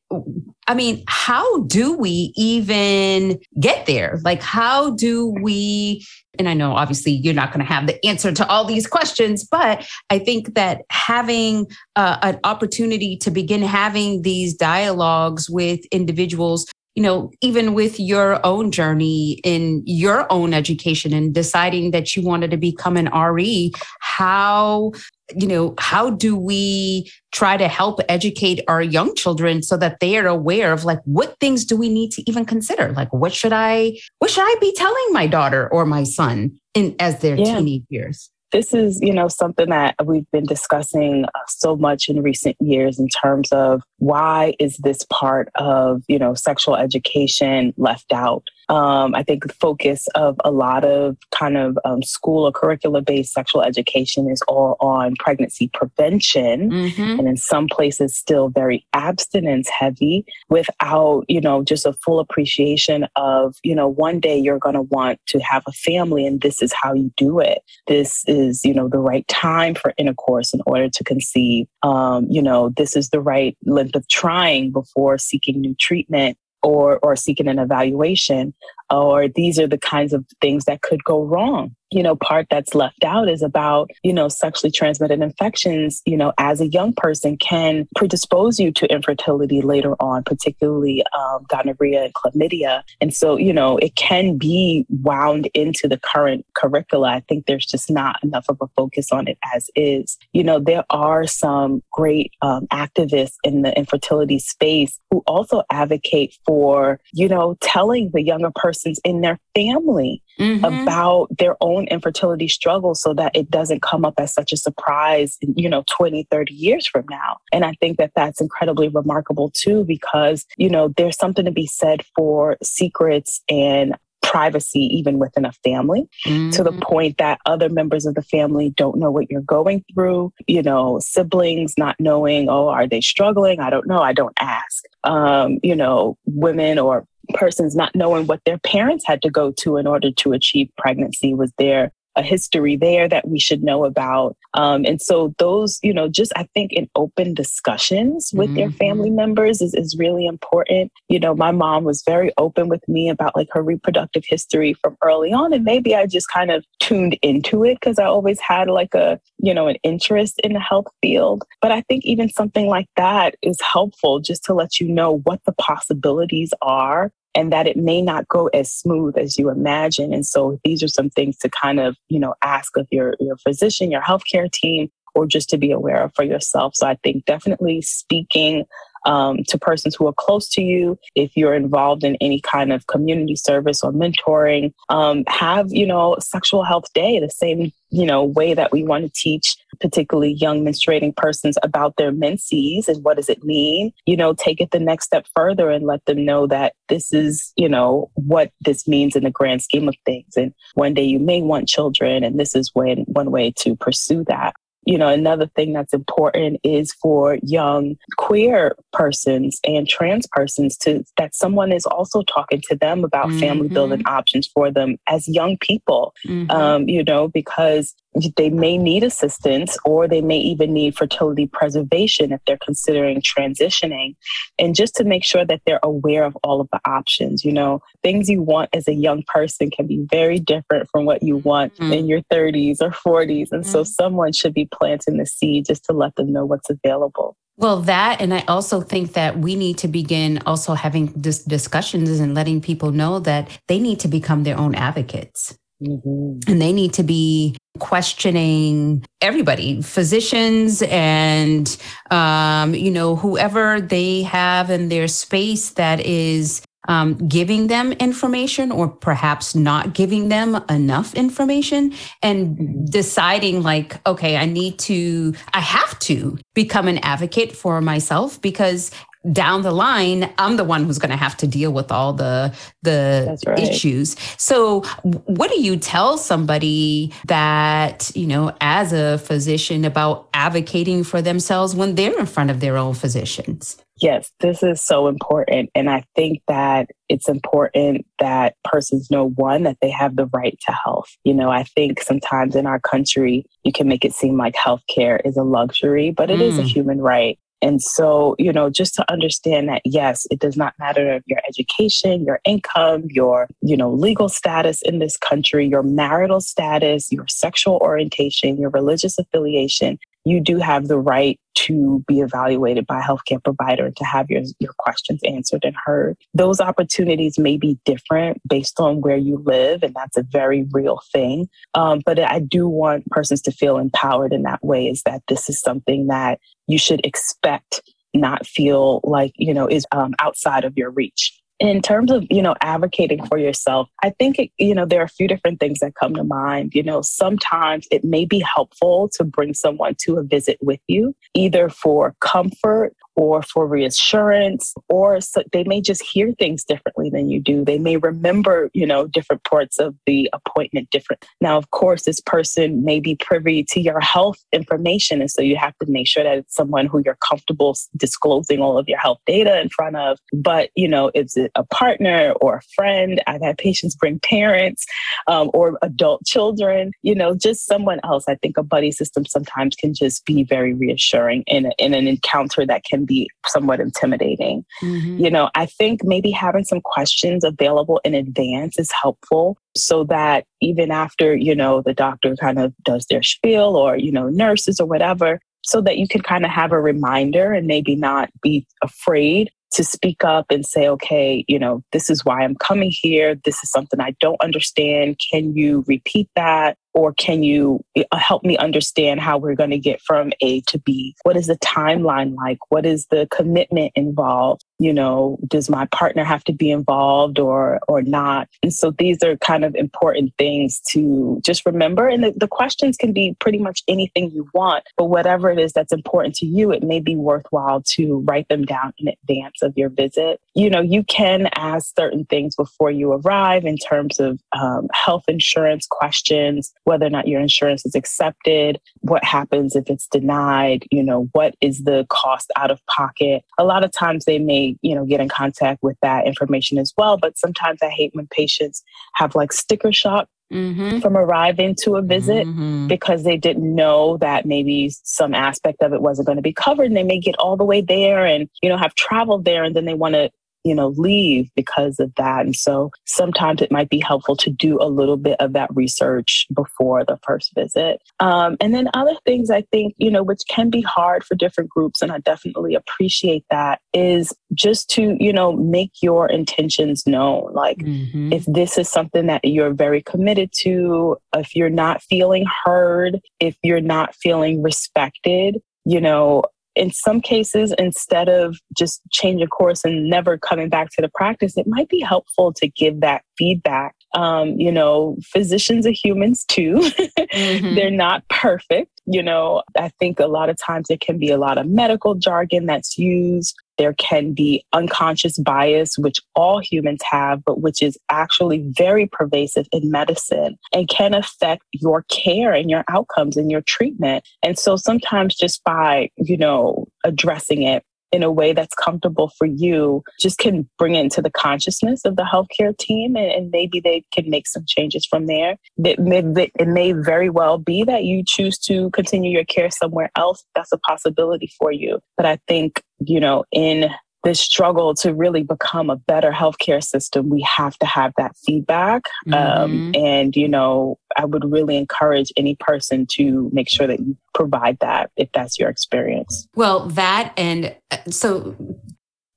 I 0.67 0.75
mean, 0.75 1.03
how 1.07 1.61
do 1.63 1.93
we 1.97 2.31
even 2.35 3.39
get 3.59 3.85
there? 3.85 4.19
Like, 4.23 4.41
how 4.41 4.91
do 4.91 5.27
we? 5.41 6.05
And 6.39 6.49
I 6.49 6.53
know 6.53 6.71
obviously 6.71 7.11
you're 7.11 7.33
not 7.33 7.51
going 7.51 7.65
to 7.65 7.71
have 7.71 7.85
the 7.85 8.03
answer 8.05 8.31
to 8.31 8.47
all 8.47 8.65
these 8.65 8.87
questions, 8.87 9.45
but 9.49 9.87
I 10.09 10.19
think 10.19 10.55
that 10.55 10.81
having 10.89 11.67
uh, 11.95 12.17
an 12.23 12.39
opportunity 12.43 13.17
to 13.17 13.29
begin 13.29 13.61
having 13.61 14.23
these 14.23 14.55
dialogues 14.55 15.49
with 15.49 15.85
individuals 15.91 16.65
you 16.95 17.01
know, 17.01 17.31
even 17.41 17.73
with 17.73 17.99
your 17.99 18.45
own 18.45 18.69
journey 18.69 19.39
in 19.43 19.81
your 19.85 20.31
own 20.31 20.53
education 20.53 21.11
and 21.11 21.33
deciding 21.33 21.89
that 21.89 22.15
you 22.15 22.21
wanted 22.21 22.51
to 22.51 22.57
become 22.57 22.97
an 22.97 23.09
RE, 23.11 23.71
how 23.99 24.91
you 25.35 25.47
know, 25.47 25.73
how 25.77 26.09
do 26.09 26.35
we 26.35 27.09
try 27.31 27.57
to 27.57 27.67
help 27.67 27.99
educate 28.09 28.61
our 28.67 28.81
young 28.81 29.15
children 29.15 29.63
so 29.63 29.77
that 29.77 29.99
they 29.99 30.17
are 30.17 30.27
aware 30.27 30.73
of 30.73 30.83
like 30.83 30.99
what 31.05 31.37
things 31.39 31.65
do 31.65 31.77
we 31.77 31.89
need 31.89 32.11
to 32.11 32.29
even 32.29 32.45
consider? 32.45 32.91
Like 32.91 33.11
what 33.13 33.33
should 33.33 33.53
I 33.53 33.97
what 34.19 34.31
should 34.31 34.43
I 34.43 34.55
be 34.59 34.73
telling 34.73 35.07
my 35.11 35.27
daughter 35.27 35.67
or 35.71 35.85
my 35.85 36.03
son 36.03 36.59
in 36.73 36.95
as 36.99 37.19
their 37.19 37.35
yeah. 37.35 37.57
teenage 37.57 37.83
years? 37.89 38.29
this 38.53 38.73
is 38.73 39.01
you 39.01 39.11
know 39.11 39.27
something 39.27 39.69
that 39.69 39.95
we've 40.05 40.29
been 40.31 40.45
discussing 40.45 41.25
uh, 41.25 41.39
so 41.47 41.75
much 41.75 42.07
in 42.07 42.21
recent 42.21 42.55
years 42.61 42.97
in 42.97 43.09
terms 43.09 43.51
of 43.51 43.81
why 43.97 44.53
is 44.59 44.77
this 44.77 45.05
part 45.09 45.49
of 45.55 46.03
you 46.07 46.17
know 46.17 46.33
sexual 46.33 46.77
education 46.77 47.73
left 47.75 48.13
out 48.13 48.47
um, 48.69 49.15
I 49.15 49.23
think 49.23 49.45
the 49.45 49.53
focus 49.53 50.07
of 50.15 50.39
a 50.43 50.51
lot 50.51 50.85
of 50.85 51.17
kind 51.37 51.57
of 51.57 51.77
um, 51.85 52.01
school 52.01 52.45
or 52.45 52.51
curricular 52.51 53.03
based 53.05 53.33
sexual 53.33 53.61
education 53.61 54.29
is 54.29 54.41
all 54.47 54.77
on 54.79 55.15
pregnancy 55.19 55.69
prevention. 55.73 56.69
Mm-hmm. 56.69 57.19
And 57.19 57.27
in 57.27 57.37
some 57.37 57.67
places, 57.67 58.15
still 58.15 58.49
very 58.49 58.85
abstinence 58.93 59.69
heavy 59.69 60.25
without, 60.49 61.25
you 61.27 61.41
know, 61.41 61.63
just 61.63 61.85
a 61.85 61.93
full 62.05 62.19
appreciation 62.19 63.07
of, 63.15 63.55
you 63.63 63.75
know, 63.75 63.87
one 63.87 64.19
day 64.19 64.37
you're 64.37 64.59
going 64.59 64.75
to 64.75 64.81
want 64.81 65.19
to 65.27 65.39
have 65.39 65.63
a 65.67 65.71
family 65.71 66.25
and 66.25 66.41
this 66.41 66.61
is 66.61 66.73
how 66.73 66.93
you 66.93 67.11
do 67.17 67.39
it. 67.39 67.59
This 67.87 68.23
is, 68.27 68.63
you 68.63 68.73
know, 68.73 68.87
the 68.87 68.99
right 68.99 69.27
time 69.27 69.75
for 69.75 69.93
intercourse 69.97 70.53
in 70.53 70.61
order 70.65 70.89
to 70.89 71.03
conceive. 71.03 71.67
Um, 71.81 72.27
you 72.29 72.41
know, 72.41 72.69
this 72.69 72.95
is 72.95 73.09
the 73.09 73.21
right 73.21 73.57
length 73.65 73.95
of 73.95 74.07
trying 74.07 74.71
before 74.71 75.17
seeking 75.17 75.59
new 75.59 75.75
treatment 75.79 76.37
or 76.63 76.99
or 76.99 77.15
seeking 77.15 77.47
an 77.47 77.59
evaluation 77.59 78.53
or 78.89 79.27
these 79.27 79.59
are 79.59 79.67
the 79.67 79.77
kinds 79.77 80.13
of 80.13 80.25
things 80.41 80.65
that 80.65 80.81
could 80.81 81.03
go 81.03 81.23
wrong 81.23 81.75
you 81.93 82.01
know, 82.01 82.15
part 82.15 82.47
that's 82.49 82.73
left 82.73 83.03
out 83.03 83.29
is 83.29 83.43
about, 83.43 83.91
you 84.01 84.11
know, 84.11 84.27
sexually 84.27 84.71
transmitted 84.71 85.21
infections, 85.21 86.01
you 86.05 86.17
know, 86.17 86.33
as 86.39 86.59
a 86.59 86.67
young 86.67 86.91
person 86.93 87.37
can 87.37 87.87
predispose 87.95 88.59
you 88.59 88.71
to 88.71 88.91
infertility 88.91 89.61
later 89.61 89.93
on, 89.99 90.23
particularly 90.23 91.03
um, 91.17 91.45
gonorrhea 91.47 92.05
and 92.05 92.13
chlamydia. 92.15 92.81
And 92.99 93.13
so, 93.13 93.37
you 93.37 93.53
know, 93.53 93.77
it 93.77 93.95
can 93.95 94.37
be 94.39 94.85
wound 94.89 95.49
into 95.53 95.87
the 95.87 95.99
current 95.99 96.45
curricula. 96.55 97.09
I 97.09 97.19
think 97.21 97.45
there's 97.45 97.65
just 97.65 97.91
not 97.91 98.21
enough 98.23 98.45
of 98.49 98.57
a 98.59 98.67
focus 98.75 99.11
on 99.11 99.27
it 99.27 99.37
as 99.53 99.69
is. 99.75 100.17
You 100.33 100.43
know, 100.43 100.59
there 100.59 100.85
are 100.89 101.27
some 101.27 101.83
great 101.91 102.31
um, 102.41 102.65
activists 102.67 103.35
in 103.43 103.61
the 103.61 103.77
infertility 103.77 104.39
space 104.39 104.99
who 105.11 105.21
also 105.27 105.61
advocate 105.69 106.35
for, 106.43 106.99
you 107.13 107.27
know, 107.27 107.55
telling 107.61 108.09
the 108.13 108.21
younger 108.23 108.51
persons 108.55 108.99
in 109.03 109.21
their 109.21 109.39
family 109.55 110.23
mm-hmm. 110.39 110.63
about 110.63 111.27
their 111.37 111.55
own 111.61 111.82
infertility 111.87 112.47
struggles 112.47 113.01
so 113.01 113.13
that 113.13 113.35
it 113.35 113.49
doesn't 113.49 113.81
come 113.81 114.05
up 114.05 114.15
as 114.17 114.33
such 114.33 114.51
a 114.51 114.57
surprise, 114.57 115.37
you 115.55 115.69
know, 115.69 115.83
20, 115.89 116.27
30 116.29 116.53
years 116.53 116.87
from 116.87 117.05
now. 117.09 117.37
And 117.51 117.65
I 117.65 117.73
think 117.79 117.97
that 117.97 118.11
that's 118.15 118.41
incredibly 118.41 118.87
remarkable 118.87 119.51
too, 119.53 119.83
because, 119.83 120.45
you 120.57 120.69
know, 120.69 120.93
there's 120.97 121.17
something 121.17 121.45
to 121.45 121.51
be 121.51 121.67
said 121.67 122.03
for 122.15 122.57
secrets 122.63 123.41
and 123.49 123.95
privacy 124.23 124.79
even 124.79 125.19
within 125.19 125.45
a 125.45 125.51
family 125.51 126.07
mm-hmm. 126.25 126.49
to 126.49 126.63
the 126.63 126.71
mm-hmm. 126.71 126.79
point 126.79 127.17
that 127.17 127.39
other 127.45 127.69
members 127.69 128.05
of 128.05 128.15
the 128.15 128.21
family 128.23 128.71
don't 128.71 128.97
know 128.97 129.11
what 129.11 129.29
you're 129.29 129.41
going 129.41 129.83
through 129.93 130.33
you 130.47 130.63
know 130.63 130.97
siblings 130.99 131.75
not 131.77 131.95
knowing 131.99 132.49
oh 132.49 132.69
are 132.69 132.87
they 132.87 133.01
struggling 133.01 133.59
i 133.59 133.69
don't 133.69 133.85
know 133.85 133.99
i 133.99 134.13
don't 134.13 134.33
ask 134.39 134.85
um, 135.03 135.59
you 135.61 135.75
know 135.75 136.17
women 136.25 136.79
or 136.79 137.05
persons 137.33 137.75
not 137.75 137.95
knowing 137.95 138.27
what 138.27 138.41
their 138.45 138.59
parents 138.59 139.05
had 139.05 139.21
to 139.21 139.29
go 139.29 139.51
to 139.59 139.77
in 139.77 139.87
order 139.87 140.11
to 140.11 140.33
achieve 140.33 140.69
pregnancy 140.77 141.33
was 141.33 141.51
there 141.57 141.91
a 142.15 142.21
history 142.21 142.75
there 142.75 143.07
that 143.07 143.27
we 143.27 143.39
should 143.39 143.63
know 143.63 143.85
about. 143.85 144.35
Um, 144.53 144.85
and 144.85 145.01
so 145.01 145.33
those, 145.39 145.79
you 145.81 145.93
know, 145.93 146.07
just 146.07 146.31
I 146.35 146.47
think 146.53 146.71
in 146.73 146.89
open 146.95 147.33
discussions 147.33 148.31
with 148.33 148.49
mm-hmm. 148.49 148.55
their 148.55 148.71
family 148.71 149.09
members 149.09 149.61
is, 149.61 149.73
is 149.73 149.97
really 149.97 150.25
important. 150.25 150.91
You 151.09 151.19
know, 151.19 151.33
my 151.33 151.51
mom 151.51 151.83
was 151.83 152.03
very 152.05 152.31
open 152.37 152.69
with 152.69 152.87
me 152.87 153.09
about 153.09 153.35
like 153.35 153.47
her 153.51 153.63
reproductive 153.63 154.23
history 154.27 154.73
from 154.75 154.95
early 155.03 155.33
on. 155.33 155.53
And 155.53 155.63
maybe 155.63 155.95
I 155.95 156.05
just 156.05 156.29
kind 156.31 156.51
of 156.51 156.63
tuned 156.79 157.17
into 157.21 157.63
it 157.63 157.75
because 157.75 157.97
I 157.97 158.05
always 158.05 158.39
had 158.39 158.69
like 158.69 158.93
a, 158.93 159.19
you 159.39 159.53
know, 159.53 159.67
an 159.67 159.77
interest 159.83 160.39
in 160.43 160.53
the 160.53 160.59
health 160.59 160.87
field. 161.01 161.43
But 161.61 161.71
I 161.71 161.81
think 161.81 162.05
even 162.05 162.29
something 162.29 162.67
like 162.67 162.87
that 162.95 163.35
is 163.41 163.59
helpful 163.61 164.19
just 164.19 164.43
to 164.45 164.53
let 164.53 164.79
you 164.79 164.87
know 164.87 165.19
what 165.23 165.41
the 165.45 165.53
possibilities 165.53 166.53
are 166.61 167.11
and 167.35 167.51
that 167.51 167.67
it 167.67 167.77
may 167.77 168.01
not 168.01 168.27
go 168.27 168.47
as 168.47 168.71
smooth 168.71 169.17
as 169.17 169.37
you 169.37 169.49
imagine. 169.49 170.13
And 170.13 170.25
so 170.25 170.59
these 170.63 170.83
are 170.83 170.87
some 170.87 171.09
things 171.09 171.37
to 171.37 171.49
kind 171.49 171.79
of, 171.79 171.95
you 172.09 172.19
know, 172.19 172.35
ask 172.43 172.77
of 172.77 172.87
your, 172.91 173.15
your 173.19 173.37
physician, 173.37 173.91
your 173.91 174.01
healthcare 174.01 174.51
team, 174.51 174.89
or 175.15 175.25
just 175.25 175.49
to 175.49 175.57
be 175.57 175.71
aware 175.71 176.03
of 176.03 176.11
for 176.15 176.23
yourself. 176.23 176.75
So 176.75 176.87
I 176.87 176.97
think 177.03 177.25
definitely 177.25 177.81
speaking 177.81 178.65
um, 179.05 179.43
to 179.47 179.57
persons 179.57 179.95
who 179.95 180.07
are 180.07 180.13
close 180.13 180.49
to 180.49 180.61
you. 180.61 180.97
If 181.15 181.35
you're 181.35 181.53
involved 181.53 182.03
in 182.03 182.15
any 182.21 182.39
kind 182.39 182.71
of 182.71 182.87
community 182.87 183.35
service 183.35 183.83
or 183.83 183.91
mentoring, 183.91 184.73
um, 184.89 185.23
have, 185.27 185.71
you 185.71 185.85
know, 185.85 186.17
sexual 186.19 186.63
health 186.63 186.91
day 186.93 187.19
the 187.19 187.29
same, 187.29 187.71
you 187.89 188.05
know, 188.05 188.23
way 188.23 188.53
that 188.53 188.71
we 188.71 188.83
want 188.83 189.05
to 189.05 189.11
teach 189.13 189.55
particularly 189.79 190.33
young 190.33 190.63
menstruating 190.63 191.15
persons 191.15 191.57
about 191.63 191.95
their 191.97 192.11
menses 192.11 192.87
and 192.87 193.03
what 193.03 193.17
does 193.17 193.29
it 193.29 193.43
mean, 193.43 193.91
you 194.05 194.15
know, 194.15 194.33
take 194.33 194.61
it 194.61 194.71
the 194.71 194.79
next 194.79 195.05
step 195.05 195.25
further 195.35 195.69
and 195.69 195.85
let 195.85 196.03
them 196.05 196.23
know 196.23 196.47
that 196.47 196.73
this 196.89 197.13
is, 197.13 197.53
you 197.55 197.69
know, 197.69 198.09
what 198.15 198.51
this 198.61 198.87
means 198.87 199.15
in 199.15 199.23
the 199.23 199.31
grand 199.31 199.61
scheme 199.61 199.87
of 199.87 199.95
things. 200.05 200.35
And 200.35 200.53
one 200.75 200.93
day 200.93 201.03
you 201.03 201.19
may 201.19 201.41
want 201.41 201.67
children 201.67 202.23
and 202.23 202.39
this 202.39 202.55
is 202.55 202.71
when 202.73 202.99
one 203.07 203.31
way 203.31 203.51
to 203.59 203.75
pursue 203.75 204.23
that. 204.25 204.53
You 204.85 204.97
know, 204.97 205.07
another 205.07 205.47
thing 205.55 205.73
that's 205.73 205.93
important 205.93 206.59
is 206.63 206.93
for 206.93 207.37
young 207.41 207.95
queer 208.17 208.75
persons 208.91 209.59
and 209.63 209.87
trans 209.87 210.27
persons 210.27 210.77
to 210.77 211.03
that 211.17 211.35
someone 211.35 211.71
is 211.71 211.85
also 211.85 212.23
talking 212.23 212.61
to 212.69 212.75
them 212.75 213.03
about 213.03 213.27
mm-hmm. 213.27 213.39
family 213.39 213.67
building 213.69 214.03
options 214.05 214.47
for 214.47 214.71
them 214.71 214.97
as 215.07 215.27
young 215.27 215.57
people. 215.57 216.13
Mm-hmm. 216.25 216.51
Um, 216.51 216.89
you 216.89 217.03
know, 217.03 217.27
because 217.27 217.95
they 218.35 218.49
may 218.49 218.77
need 218.77 219.03
assistance 219.03 219.77
or 219.85 220.07
they 220.07 220.21
may 220.21 220.37
even 220.37 220.73
need 220.73 220.95
fertility 220.95 221.47
preservation 221.47 222.31
if 222.31 222.41
they're 222.45 222.57
considering 222.57 223.21
transitioning. 223.21 224.15
And 224.59 224.75
just 224.75 224.95
to 224.95 225.03
make 225.03 225.23
sure 225.23 225.45
that 225.45 225.61
they're 225.65 225.79
aware 225.83 226.23
of 226.23 226.37
all 226.43 226.61
of 226.61 226.69
the 226.71 226.79
options, 226.85 227.43
you 227.43 227.51
know, 227.51 227.81
things 228.03 228.29
you 228.29 228.41
want 228.41 228.69
as 228.73 228.87
a 228.87 228.93
young 228.93 229.23
person 229.27 229.69
can 229.69 229.87
be 229.87 230.05
very 230.09 230.39
different 230.39 230.89
from 230.91 231.05
what 231.05 231.23
you 231.23 231.37
want 231.37 231.75
mm-hmm. 231.75 231.93
in 231.93 232.07
your 232.07 232.21
30s 232.23 232.77
or 232.81 232.89
40s. 232.89 233.51
And 233.51 233.63
mm-hmm. 233.63 233.71
so 233.71 233.83
someone 233.83 234.33
should 234.33 234.53
be 234.53 234.67
planting 234.73 235.17
the 235.17 235.25
seed 235.25 235.65
just 235.65 235.85
to 235.85 235.93
let 235.93 236.15
them 236.15 236.31
know 236.31 236.45
what's 236.45 236.69
available. 236.69 237.35
Well, 237.55 237.81
that, 237.81 238.19
and 238.19 238.33
I 238.33 238.43
also 238.47 238.81
think 238.81 239.13
that 239.13 239.37
we 239.37 239.55
need 239.55 239.77
to 239.79 239.87
begin 239.87 240.39
also 240.45 240.73
having 240.73 241.13
this 241.15 241.43
discussions 241.43 242.19
and 242.19 242.33
letting 242.33 242.61
people 242.61 242.91
know 242.91 243.19
that 243.19 243.47
they 243.67 243.79
need 243.79 243.99
to 243.99 244.07
become 244.07 244.43
their 244.43 244.57
own 244.57 244.73
advocates. 244.73 245.55
Mm-hmm. 245.83 246.51
And 246.51 246.61
they 246.61 246.71
need 246.71 246.93
to 246.93 247.03
be 247.03 247.57
questioning 247.79 249.03
everybody, 249.21 249.81
physicians 249.81 250.81
and, 250.83 251.75
um, 252.11 252.75
you 252.75 252.91
know, 252.91 253.15
whoever 253.15 253.81
they 253.81 254.23
have 254.23 254.69
in 254.69 254.89
their 254.89 255.07
space 255.07 255.71
that 255.71 255.99
is 255.99 256.61
um, 256.87 257.15
giving 257.27 257.67
them 257.67 257.93
information 257.93 258.71
or 258.71 258.87
perhaps 258.87 259.55
not 259.55 259.93
giving 259.93 260.29
them 260.29 260.61
enough 260.69 261.13
information 261.15 261.93
and 262.21 262.91
deciding 262.91 263.63
like 263.63 264.05
okay 264.05 264.35
i 264.35 264.45
need 264.45 264.77
to 264.79 265.33
i 265.53 265.61
have 265.61 265.97
to 265.99 266.37
become 266.53 266.87
an 266.87 266.97
advocate 266.99 267.55
for 267.55 267.79
myself 267.79 268.41
because 268.41 268.91
down 269.31 269.61
the 269.61 269.71
line 269.71 270.29
i'm 270.37 270.57
the 270.57 270.63
one 270.63 270.83
who's 270.83 270.99
going 270.99 271.09
to 271.09 271.15
have 271.15 271.37
to 271.37 271.47
deal 271.47 271.71
with 271.71 271.91
all 271.91 272.11
the 272.11 272.53
the 272.81 273.37
right. 273.47 273.59
issues 273.59 274.17
so 274.37 274.81
what 275.01 275.49
do 275.49 275.61
you 275.61 275.77
tell 275.77 276.17
somebody 276.17 277.13
that 277.25 278.11
you 278.15 278.27
know 278.27 278.53
as 278.59 278.91
a 278.91 279.17
physician 279.19 279.85
about 279.85 280.27
advocating 280.33 281.03
for 281.03 281.21
themselves 281.21 281.73
when 281.73 281.95
they're 281.95 282.17
in 282.19 282.25
front 282.25 282.51
of 282.51 282.59
their 282.59 282.77
own 282.77 282.93
physicians 282.93 283.77
yes 284.01 284.29
this 284.41 284.61
is 284.61 284.81
so 284.81 285.07
important 285.07 285.69
and 285.73 285.89
i 285.89 286.03
think 286.15 286.41
that 286.49 286.89
it's 287.07 287.29
important 287.29 288.05
that 288.19 288.55
persons 288.65 289.09
know 289.09 289.29
one 289.29 289.63
that 289.63 289.77
they 289.81 289.89
have 289.89 290.17
the 290.17 290.25
right 290.33 290.59
to 290.65 290.75
health 290.83 291.15
you 291.23 291.33
know 291.33 291.49
i 291.49 291.63
think 291.63 292.01
sometimes 292.01 292.57
in 292.57 292.65
our 292.65 292.79
country 292.79 293.45
you 293.63 293.71
can 293.71 293.87
make 293.87 294.03
it 294.03 294.13
seem 294.13 294.35
like 294.35 294.55
healthcare 294.55 295.21
is 295.23 295.37
a 295.37 295.43
luxury 295.43 296.11
but 296.11 296.29
it 296.29 296.39
mm. 296.39 296.43
is 296.43 296.59
a 296.59 296.63
mm. 296.63 296.67
human 296.67 296.99
right 296.99 297.39
and 297.63 297.81
so, 297.81 298.35
you 298.37 298.51
know, 298.51 298.69
just 298.69 298.93
to 298.95 299.09
understand 299.09 299.69
that, 299.69 299.81
yes, 299.85 300.27
it 300.29 300.39
does 300.39 300.57
not 300.57 300.73
matter 300.79 301.21
your 301.25 301.39
education, 301.47 302.25
your 302.25 302.41
income, 302.43 303.05
your, 303.09 303.47
you 303.61 303.77
know, 303.77 303.89
legal 303.89 304.27
status 304.27 304.81
in 304.81 304.99
this 304.99 305.15
country, 305.15 305.65
your 305.65 305.81
marital 305.81 306.41
status, 306.41 307.09
your 307.09 307.25
sexual 307.29 307.77
orientation, 307.77 308.57
your 308.57 308.69
religious 308.69 309.17
affiliation, 309.17 309.97
you 310.25 310.39
do 310.39 310.57
have 310.57 310.87
the 310.87 310.97
right 310.97 311.39
to 311.55 312.03
be 312.07 312.21
evaluated 312.21 312.87
by 312.87 312.99
a 312.99 313.03
healthcare 313.03 313.43
provider 313.43 313.91
to 313.91 314.03
have 314.03 314.29
your, 314.29 314.41
your 314.59 314.73
questions 314.79 315.21
answered 315.23 315.63
and 315.63 315.75
heard. 315.85 316.17
Those 316.33 316.59
opportunities 316.59 317.37
may 317.37 317.57
be 317.57 317.77
different 317.85 318.41
based 318.47 318.79
on 318.79 319.01
where 319.01 319.17
you 319.17 319.37
live, 319.45 319.83
and 319.83 319.93
that's 319.93 320.17
a 320.17 320.23
very 320.23 320.65
real 320.71 320.99
thing. 321.11 321.47
Um, 321.73 322.01
but 322.05 322.19
I 322.19 322.39
do 322.39 322.67
want 322.67 323.09
persons 323.09 323.41
to 323.43 323.51
feel 323.51 323.77
empowered 323.77 324.33
in 324.33 324.43
that 324.43 324.63
way 324.63 324.87
is 324.87 325.03
that 325.03 325.23
this 325.27 325.49
is 325.49 325.59
something 325.59 326.07
that 326.07 326.39
you 326.67 326.77
should 326.77 327.05
expect, 327.05 327.81
not 328.13 328.47
feel 328.47 329.01
like, 329.03 329.33
you 329.35 329.53
know, 329.53 329.67
is 329.67 329.85
um, 329.91 330.13
outside 330.19 330.63
of 330.63 330.77
your 330.77 330.89
reach 330.89 331.42
in 331.59 331.81
terms 331.81 332.11
of 332.11 332.25
you 332.29 332.41
know 332.41 332.55
advocating 332.61 333.25
for 333.25 333.37
yourself 333.37 333.89
i 334.03 334.09
think 334.09 334.39
it, 334.39 334.51
you 334.57 334.73
know 334.73 334.85
there 334.85 335.01
are 335.01 335.05
a 335.05 335.09
few 335.09 335.27
different 335.27 335.59
things 335.59 335.79
that 335.79 335.95
come 335.95 336.13
to 336.15 336.23
mind. 336.23 336.73
You 336.73 336.83
know 336.83 337.01
sometimes 337.01 337.87
it 337.91 338.03
may 338.03 338.25
be 338.25 338.39
helpful 338.39 339.09
to 339.13 339.23
bring 339.23 339.53
someone 339.53 339.95
to 340.01 340.17
a 340.17 340.23
visit 340.23 340.57
with 340.61 340.79
you 340.87 341.15
either 341.33 341.69
for 341.69 342.15
comfort 342.19 342.93
or 343.15 343.41
for 343.41 343.67
reassurance 343.67 344.73
or 344.89 345.21
so 345.21 345.43
they 345.51 345.63
may 345.63 345.81
just 345.81 346.03
hear 346.03 346.33
things 346.33 346.63
differently 346.63 347.09
than 347.09 347.29
you 347.29 347.39
do. 347.39 347.63
They 347.63 347.79
may 347.79 347.97
remember 347.97 348.69
you 348.73 348.85
know 348.85 349.07
different 349.07 349.43
parts 349.43 349.79
of 349.79 349.95
the 350.05 350.29
appointment 350.33 350.89
different. 350.89 351.25
Now 351.41 351.57
of 351.57 351.71
course 351.71 352.03
this 352.03 352.19
person 352.21 352.83
may 352.83 352.99
be 352.99 353.15
privy 353.15 353.63
to 353.65 353.79
your 353.79 353.99
health 353.99 354.43
information 354.51 355.21
and 355.21 355.29
so 355.29 355.41
you 355.41 355.55
have 355.57 355.77
to 355.79 355.89
make 355.89 356.07
sure 356.07 356.23
that 356.23 356.37
it's 356.37 356.55
someone 356.55 356.87
who 356.87 357.01
you're 357.05 357.17
comfortable 357.27 357.75
disclosing 357.95 358.59
all 358.59 358.77
of 358.77 358.87
your 358.87 358.99
health 358.99 359.19
data 359.25 359.59
in 359.59 359.69
front 359.69 359.95
of. 359.95 360.17
But 360.33 360.69
you 360.75 360.87
know 360.87 361.11
is 361.13 361.37
it 361.37 361.51
a 361.55 361.63
partner 361.65 362.33
or 362.41 362.57
a 362.57 362.61
friend? 362.75 363.21
I've 363.27 363.41
had 363.41 363.57
patients 363.57 363.95
bring 363.95 364.19
parents 364.19 364.85
um, 365.27 365.49
or 365.53 365.77
adult 365.81 366.25
children 366.25 366.91
you 367.01 367.15
know 367.15 367.35
just 367.35 367.65
someone 367.65 367.99
else. 368.03 368.25
I 368.27 368.35
think 368.35 368.57
a 368.57 368.63
buddy 368.63 368.91
system 368.91 369.25
sometimes 369.25 369.75
can 369.75 369.93
just 369.93 370.25
be 370.25 370.43
very 370.43 370.73
reassuring 370.73 371.43
in, 371.47 371.67
a, 371.67 371.71
in 371.77 371.93
an 371.93 372.07
encounter 372.07 372.65
that 372.65 372.83
can 372.83 373.02
be 373.05 373.29
somewhat 373.47 373.79
intimidating. 373.79 374.65
Mm-hmm. 374.81 375.23
You 375.23 375.31
know, 375.31 375.49
I 375.55 375.65
think 375.65 376.03
maybe 376.03 376.31
having 376.31 376.63
some 376.63 376.81
questions 376.81 377.43
available 377.43 378.01
in 378.03 378.13
advance 378.13 378.77
is 378.77 378.91
helpful 379.01 379.57
so 379.75 380.03
that 380.05 380.45
even 380.61 380.91
after, 380.91 381.35
you 381.35 381.55
know, 381.55 381.81
the 381.81 381.93
doctor 381.93 382.35
kind 382.35 382.59
of 382.59 382.73
does 382.83 383.05
their 383.07 383.23
spiel 383.23 383.75
or, 383.75 383.97
you 383.97 384.11
know, 384.11 384.29
nurses 384.29 384.79
or 384.79 384.87
whatever, 384.87 385.39
so 385.65 385.81
that 385.81 385.97
you 385.97 386.07
can 386.07 386.21
kind 386.21 386.43
of 386.45 386.51
have 386.51 386.71
a 386.73 386.79
reminder 386.79 387.53
and 387.53 387.67
maybe 387.67 387.95
not 387.95 388.29
be 388.41 388.67
afraid 388.81 389.49
to 389.71 389.83
speak 389.83 390.23
up 390.23 390.45
and 390.51 390.65
say, 390.65 390.87
okay, 390.87 391.43
you 391.47 391.57
know, 391.57 391.81
this 391.93 392.09
is 392.09 392.23
why 392.23 392.41
I'm 392.41 392.55
coming 392.55 392.91
here. 392.91 393.35
This 393.35 393.63
is 393.63 393.71
something 393.71 393.99
I 393.99 394.15
don't 394.19 394.39
understand. 394.41 395.17
Can 395.31 395.55
you 395.55 395.83
repeat 395.87 396.29
that? 396.35 396.77
Or 396.93 397.13
can 397.13 397.43
you 397.43 397.83
uh, 397.97 398.17
help 398.17 398.43
me 398.43 398.57
understand 398.57 399.19
how 399.19 399.37
we're 399.37 399.55
going 399.55 399.71
to 399.71 399.79
get 399.79 400.01
from 400.01 400.31
A 400.41 400.61
to 400.61 400.79
B? 400.79 401.15
What 401.23 401.37
is 401.37 401.47
the 401.47 401.57
timeline 401.57 402.35
like? 402.35 402.59
What 402.69 402.85
is 402.85 403.07
the 403.07 403.27
commitment 403.31 403.91
involved? 403.95 404.63
You 404.79 404.93
know, 404.93 405.37
does 405.47 405.69
my 405.69 405.85
partner 405.87 406.23
have 406.23 406.43
to 406.45 406.53
be 406.53 406.69
involved 406.69 407.39
or 407.39 407.79
or 407.87 408.01
not? 408.01 408.49
And 408.61 408.73
so 408.73 408.91
these 408.91 409.23
are 409.23 409.37
kind 409.37 409.63
of 409.63 409.75
important 409.75 410.33
things 410.37 410.81
to 410.89 411.39
just 411.43 411.65
remember. 411.65 412.07
And 412.07 412.23
the, 412.23 412.31
the 412.35 412.47
questions 412.47 412.97
can 412.97 413.13
be 413.13 413.35
pretty 413.39 413.59
much 413.59 413.83
anything 413.87 414.31
you 414.31 414.49
want, 414.53 414.83
but 414.97 415.05
whatever 415.05 415.49
it 415.49 415.59
is 415.59 415.73
that's 415.73 415.93
important 415.93 416.35
to 416.35 416.45
you, 416.45 416.71
it 416.71 416.83
may 416.83 416.99
be 416.99 417.15
worthwhile 417.15 417.81
to 417.93 418.19
write 418.27 418.49
them 418.49 418.65
down 418.65 418.93
in 418.97 419.07
advance 419.07 419.61
of 419.61 419.73
your 419.77 419.89
visit. 419.89 420.41
You 420.53 420.69
know, 420.69 420.81
you 420.81 421.03
can 421.03 421.49
ask 421.55 421.95
certain 421.95 422.25
things 422.25 422.55
before 422.55 422.91
you 422.91 423.13
arrive 423.13 423.65
in 423.65 423.77
terms 423.77 424.19
of 424.19 424.39
um, 424.51 424.87
health 424.93 425.23
insurance 425.27 425.87
questions 425.89 426.73
whether 426.85 427.05
or 427.05 427.09
not 427.09 427.27
your 427.27 427.41
insurance 427.41 427.85
is 427.85 427.95
accepted, 427.95 428.79
what 429.01 429.23
happens 429.23 429.75
if 429.75 429.89
it's 429.89 430.07
denied, 430.07 430.85
you 430.91 431.03
know, 431.03 431.29
what 431.31 431.55
is 431.61 431.83
the 431.83 432.05
cost 432.09 432.51
out 432.55 432.71
of 432.71 432.85
pocket. 432.87 433.43
A 433.57 433.63
lot 433.63 433.83
of 433.83 433.91
times 433.91 434.25
they 434.25 434.39
may, 434.39 434.75
you 434.81 434.95
know, 434.95 435.05
get 435.05 435.19
in 435.19 435.29
contact 435.29 435.81
with 435.81 435.97
that 436.01 436.27
information 436.27 436.77
as 436.77 436.93
well. 436.97 437.17
But 437.17 437.37
sometimes 437.37 437.79
I 437.81 437.89
hate 437.89 438.11
when 438.13 438.27
patients 438.27 438.83
have 439.15 439.35
like 439.35 439.51
sticker 439.51 439.91
shock 439.91 440.27
Mm-hmm. 440.51 440.99
from 440.99 441.17
arriving 441.17 441.73
to 441.81 441.95
a 441.95 442.03
visit 442.03 442.45
mm-hmm. 442.45 442.85
because 442.85 443.23
they 443.23 443.37
didn't 443.37 443.73
know 443.73 444.17
that 444.17 444.45
maybe 444.45 444.91
some 445.01 445.33
aspect 445.33 445.81
of 445.81 445.93
it 445.93 446.01
wasn't 446.01 446.27
going 446.27 446.35
to 446.35 446.43
be 446.43 446.53
covered 446.53 446.85
and 446.85 446.95
they 446.95 447.01
may 447.01 447.19
get 447.19 447.35
all 447.37 447.57
the 447.57 447.63
way 447.63 447.81
there 447.81 448.23
and 448.23 448.47
you 448.61 448.69
know 448.69 448.77
have 448.77 448.93
traveled 448.93 449.45
there 449.45 449.63
and 449.63 449.75
then 449.75 449.85
they 449.85 449.95
want 449.95 450.13
to 450.13 450.29
you 450.63 450.73
know, 450.73 450.89
leave 450.89 451.49
because 451.55 451.99
of 451.99 452.13
that. 452.15 452.45
And 452.45 452.55
so 452.55 452.91
sometimes 453.05 453.61
it 453.61 453.71
might 453.71 453.89
be 453.89 453.99
helpful 453.99 454.35
to 454.37 454.49
do 454.49 454.77
a 454.81 454.87
little 454.87 455.17
bit 455.17 455.35
of 455.39 455.53
that 455.53 455.69
research 455.75 456.47
before 456.53 457.03
the 457.05 457.19
first 457.23 457.51
visit. 457.55 458.01
Um, 458.19 458.57
and 458.61 458.73
then 458.73 458.89
other 458.93 459.15
things 459.25 459.49
I 459.49 459.63
think, 459.71 459.93
you 459.97 460.09
know, 460.09 460.23
which 460.23 460.41
can 460.49 460.69
be 460.69 460.81
hard 460.81 461.23
for 461.23 461.35
different 461.35 461.69
groups, 461.69 462.01
and 462.01 462.11
I 462.11 462.19
definitely 462.19 462.75
appreciate 462.75 463.45
that, 463.49 463.79
is 463.93 464.33
just 464.53 464.89
to, 464.91 465.17
you 465.19 465.33
know, 465.33 465.53
make 465.53 465.91
your 466.01 466.29
intentions 466.29 467.05
known. 467.05 467.53
Like 467.53 467.77
mm-hmm. 467.77 468.31
if 468.31 468.45
this 468.45 468.77
is 468.77 468.89
something 468.89 469.27
that 469.27 469.43
you're 469.43 469.73
very 469.73 470.01
committed 470.01 470.51
to, 470.61 471.17
if 471.35 471.55
you're 471.55 471.69
not 471.69 472.01
feeling 472.01 472.45
heard, 472.65 473.19
if 473.39 473.57
you're 473.63 473.81
not 473.81 474.15
feeling 474.15 474.61
respected, 474.61 475.61
you 475.85 475.99
know, 475.99 476.43
in 476.75 476.91
some 476.91 477.21
cases, 477.21 477.73
instead 477.77 478.29
of 478.29 478.57
just 478.75 479.01
changing 479.11 479.47
course 479.47 479.83
and 479.83 480.09
never 480.09 480.37
coming 480.37 480.69
back 480.69 480.89
to 480.91 481.01
the 481.01 481.09
practice, 481.13 481.57
it 481.57 481.67
might 481.67 481.89
be 481.89 481.99
helpful 481.99 482.53
to 482.53 482.67
give 482.67 483.01
that 483.01 483.23
feedback 483.37 483.95
Um, 484.13 484.59
you 484.59 484.71
know, 484.71 485.17
physicians 485.23 485.87
are 485.87 485.91
humans 485.91 486.45
too. 486.45 486.75
mm-hmm. 486.77 487.75
They're 487.75 487.91
not 487.91 488.27
perfect. 488.29 488.91
You 489.05 489.23
know, 489.23 489.63
I 489.77 489.89
think 489.99 490.19
a 490.19 490.27
lot 490.27 490.49
of 490.49 490.57
times 490.57 490.87
there 490.87 490.97
can 490.97 491.17
be 491.17 491.29
a 491.29 491.37
lot 491.37 491.57
of 491.57 491.67
medical 491.67 492.15
jargon 492.15 492.65
that's 492.65 492.97
used. 492.97 493.55
There 493.77 493.93
can 493.93 494.33
be 494.33 494.63
unconscious 494.71 495.37
bias, 495.39 495.97
which 495.97 496.19
all 496.35 496.59
humans 496.59 497.01
have, 497.09 497.43
but 497.43 497.61
which 497.61 497.81
is 497.81 497.97
actually 498.09 498.63
very 498.77 499.07
pervasive 499.07 499.67
in 499.71 499.89
medicine 499.89 500.57
and 500.73 500.87
can 500.87 501.13
affect 501.13 501.63
your 501.71 502.03
care 502.03 502.53
and 502.53 502.69
your 502.69 502.83
outcomes 502.87 503.35
and 503.35 503.51
your 503.51 503.61
treatment. 503.61 504.23
And 504.43 504.57
so 504.59 504.75
sometimes 504.75 505.35
just 505.35 505.63
by, 505.63 506.11
you 506.17 506.37
know, 506.37 506.85
addressing 507.03 507.63
it 507.63 507.83
in 508.13 508.23
a 508.23 508.31
way 508.31 508.53
that's 508.53 508.75
comfortable 508.75 509.31
for 509.37 509.45
you 509.45 510.03
just 510.19 510.37
can 510.37 510.69
bring 510.77 510.95
it 510.95 511.01
into 511.01 511.21
the 511.21 511.31
consciousness 511.31 512.05
of 512.05 512.15
the 512.15 512.23
healthcare 512.23 512.77
team 512.77 513.15
and, 513.15 513.31
and 513.31 513.51
maybe 513.51 513.79
they 513.79 514.03
can 514.13 514.29
make 514.29 514.47
some 514.47 514.63
changes 514.67 515.05
from 515.05 515.25
there. 515.25 515.55
It 515.83 515.99
may, 515.99 516.23
it 516.59 516.67
may 516.67 516.91
very 516.93 517.29
well 517.29 517.57
be 517.57 517.83
that 517.83 518.03
you 518.03 518.23
choose 518.25 518.57
to 518.59 518.89
continue 518.91 519.31
your 519.31 519.45
care 519.45 519.71
somewhere 519.71 520.11
else. 520.15 520.45
That's 520.55 520.71
a 520.71 520.77
possibility 520.77 521.51
for 521.57 521.71
you. 521.71 521.99
But 522.15 522.25
I 522.25 522.37
think, 522.47 522.81
you 522.99 523.19
know, 523.19 523.43
in 523.51 523.89
this 524.23 524.39
struggle 524.39 524.93
to 524.95 525.13
really 525.13 525.43
become 525.43 525.89
a 525.89 525.95
better 525.95 526.31
healthcare 526.31 526.83
system, 526.83 527.29
we 527.29 527.41
have 527.41 527.77
to 527.79 527.85
have 527.85 528.13
that 528.17 528.35
feedback. 528.37 529.03
Um, 529.27 529.33
mm-hmm. 529.33 529.63
Um, 529.63 529.95
and, 529.95 530.35
you 530.35 530.47
know, 530.47 530.97
I 531.17 531.25
would 531.25 531.51
really 531.51 531.77
encourage 531.77 532.31
any 532.37 532.55
person 532.55 533.05
to 533.11 533.49
make 533.53 533.69
sure 533.69 533.85
that 533.85 533.99
you 533.99 534.15
provide 534.33 534.79
that 534.79 535.11
if 535.17 535.29
that's 535.33 535.59
your 535.59 535.69
experience. 535.69 536.47
Well, 536.55 536.87
that 536.89 537.33
and 537.37 537.75
uh, 537.91 537.97
so 538.09 538.55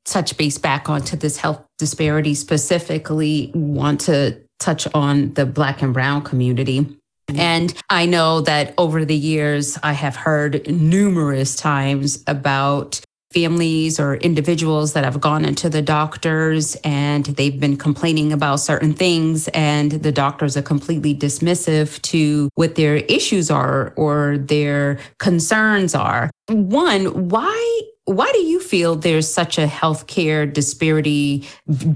touch 0.04 0.36
base 0.36 0.56
back 0.56 0.88
onto 0.88 1.16
this 1.16 1.36
health 1.36 1.62
disparity 1.78 2.34
specifically, 2.34 3.50
want 3.54 4.00
to 4.02 4.40
touch 4.60 4.86
on 4.94 5.34
the 5.34 5.44
Black 5.44 5.82
and 5.82 5.92
Brown 5.92 6.22
community. 6.22 6.86
And 7.34 7.74
I 7.90 8.06
know 8.06 8.40
that 8.42 8.72
over 8.78 9.04
the 9.04 9.16
years, 9.16 9.76
I 9.82 9.92
have 9.92 10.14
heard 10.14 10.70
numerous 10.70 11.56
times 11.56 12.22
about 12.28 13.00
families 13.36 14.00
or 14.00 14.14
individuals 14.16 14.94
that 14.94 15.04
have 15.04 15.20
gone 15.20 15.44
into 15.44 15.68
the 15.68 15.82
doctors 15.82 16.74
and 16.84 17.26
they've 17.36 17.60
been 17.60 17.76
complaining 17.76 18.32
about 18.32 18.56
certain 18.56 18.94
things 18.94 19.46
and 19.48 19.92
the 19.92 20.10
doctors 20.10 20.56
are 20.56 20.62
completely 20.62 21.14
dismissive 21.14 22.00
to 22.00 22.48
what 22.54 22.76
their 22.76 22.96
issues 22.96 23.50
are 23.50 23.92
or 23.96 24.38
their 24.38 24.98
concerns 25.18 25.94
are. 25.94 26.30
One, 26.48 27.28
why 27.28 27.80
why 28.06 28.30
do 28.32 28.38
you 28.38 28.58
feel 28.58 28.96
there's 28.96 29.30
such 29.30 29.58
a 29.58 29.66
healthcare 29.66 30.50
disparity 30.50 31.44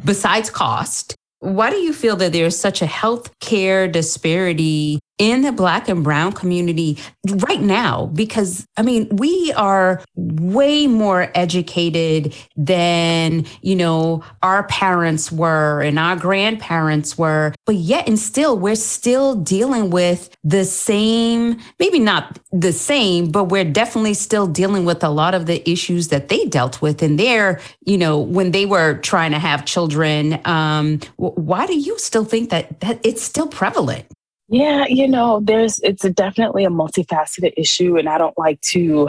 besides 0.05 0.51
cost? 0.51 1.15
Why 1.39 1.71
do 1.71 1.77
you 1.77 1.95
feel 1.95 2.17
that 2.17 2.33
there's 2.33 2.59
such 2.59 2.83
a 2.83 2.87
healthcare 2.87 3.91
disparity 3.91 4.99
in 5.21 5.43
the 5.43 5.53
black 5.53 5.89
and 5.89 6.03
brown 6.03 6.33
community 6.33 6.99
right 7.37 7.61
now 7.61 8.07
because 8.07 8.67
i 8.77 8.83
mean 8.83 9.07
we 9.13 9.53
are 9.57 10.03
way 10.17 10.87
more 10.87 11.31
educated 11.35 12.35
than 12.57 13.45
you 13.61 13.77
know 13.77 14.25
our 14.43 14.65
parents 14.65 15.31
were 15.31 15.83
and 15.83 15.99
our 15.99 16.17
grandparents 16.17 17.19
were. 17.19 17.55
But 17.67 17.77
yet 17.77 18.09
and 18.09 18.19
still 18.19 18.59
we're 18.59 18.75
still 18.75 19.35
dealing 19.35 19.91
with 19.91 20.35
the 20.43 20.65
same 20.65 21.61
maybe 21.79 21.99
not 21.99 22.39
the 22.53 22.73
same 22.73 23.31
but 23.31 23.45
we're 23.45 23.65
definitely 23.65 24.15
still 24.15 24.47
dealing 24.47 24.85
with 24.85 25.05
a 25.05 25.11
lot 25.11 25.35
of 25.35 25.47
the 25.47 25.69
issues 25.69 26.09
that 26.09 26.29
they 26.29 26.47
dealt 26.47 26.81
with 26.81 27.03
in 27.03 27.17
their 27.17 27.61
you 27.85 27.99
know 27.99 28.19
when 28.19 28.51
they 28.53 28.67
were 28.67 28.95
trying 28.99 29.33
to 29.33 29.39
have 29.39 29.65
children. 29.65 30.41
Um 30.45 31.01
why 31.17 31.67
do 31.67 31.79
you 31.79 31.99
still 31.99 32.25
think 32.25 32.51
that 32.51 32.81
that 32.81 33.01
it's 33.05 33.23
still 33.23 33.47
prevalent 33.47 34.07
yeah, 34.51 34.87
you 34.89 35.09
know, 35.09 35.41
there's 35.43 35.79
it's 35.81 36.05
a 36.05 36.11
definitely 36.11 36.65
a 36.65 36.71
multifaceted 36.71 37.53
issue, 37.57 37.97
and 37.97 38.09
I 38.09 38.19
don't 38.19 38.37
like 38.39 38.61
to 38.73 39.09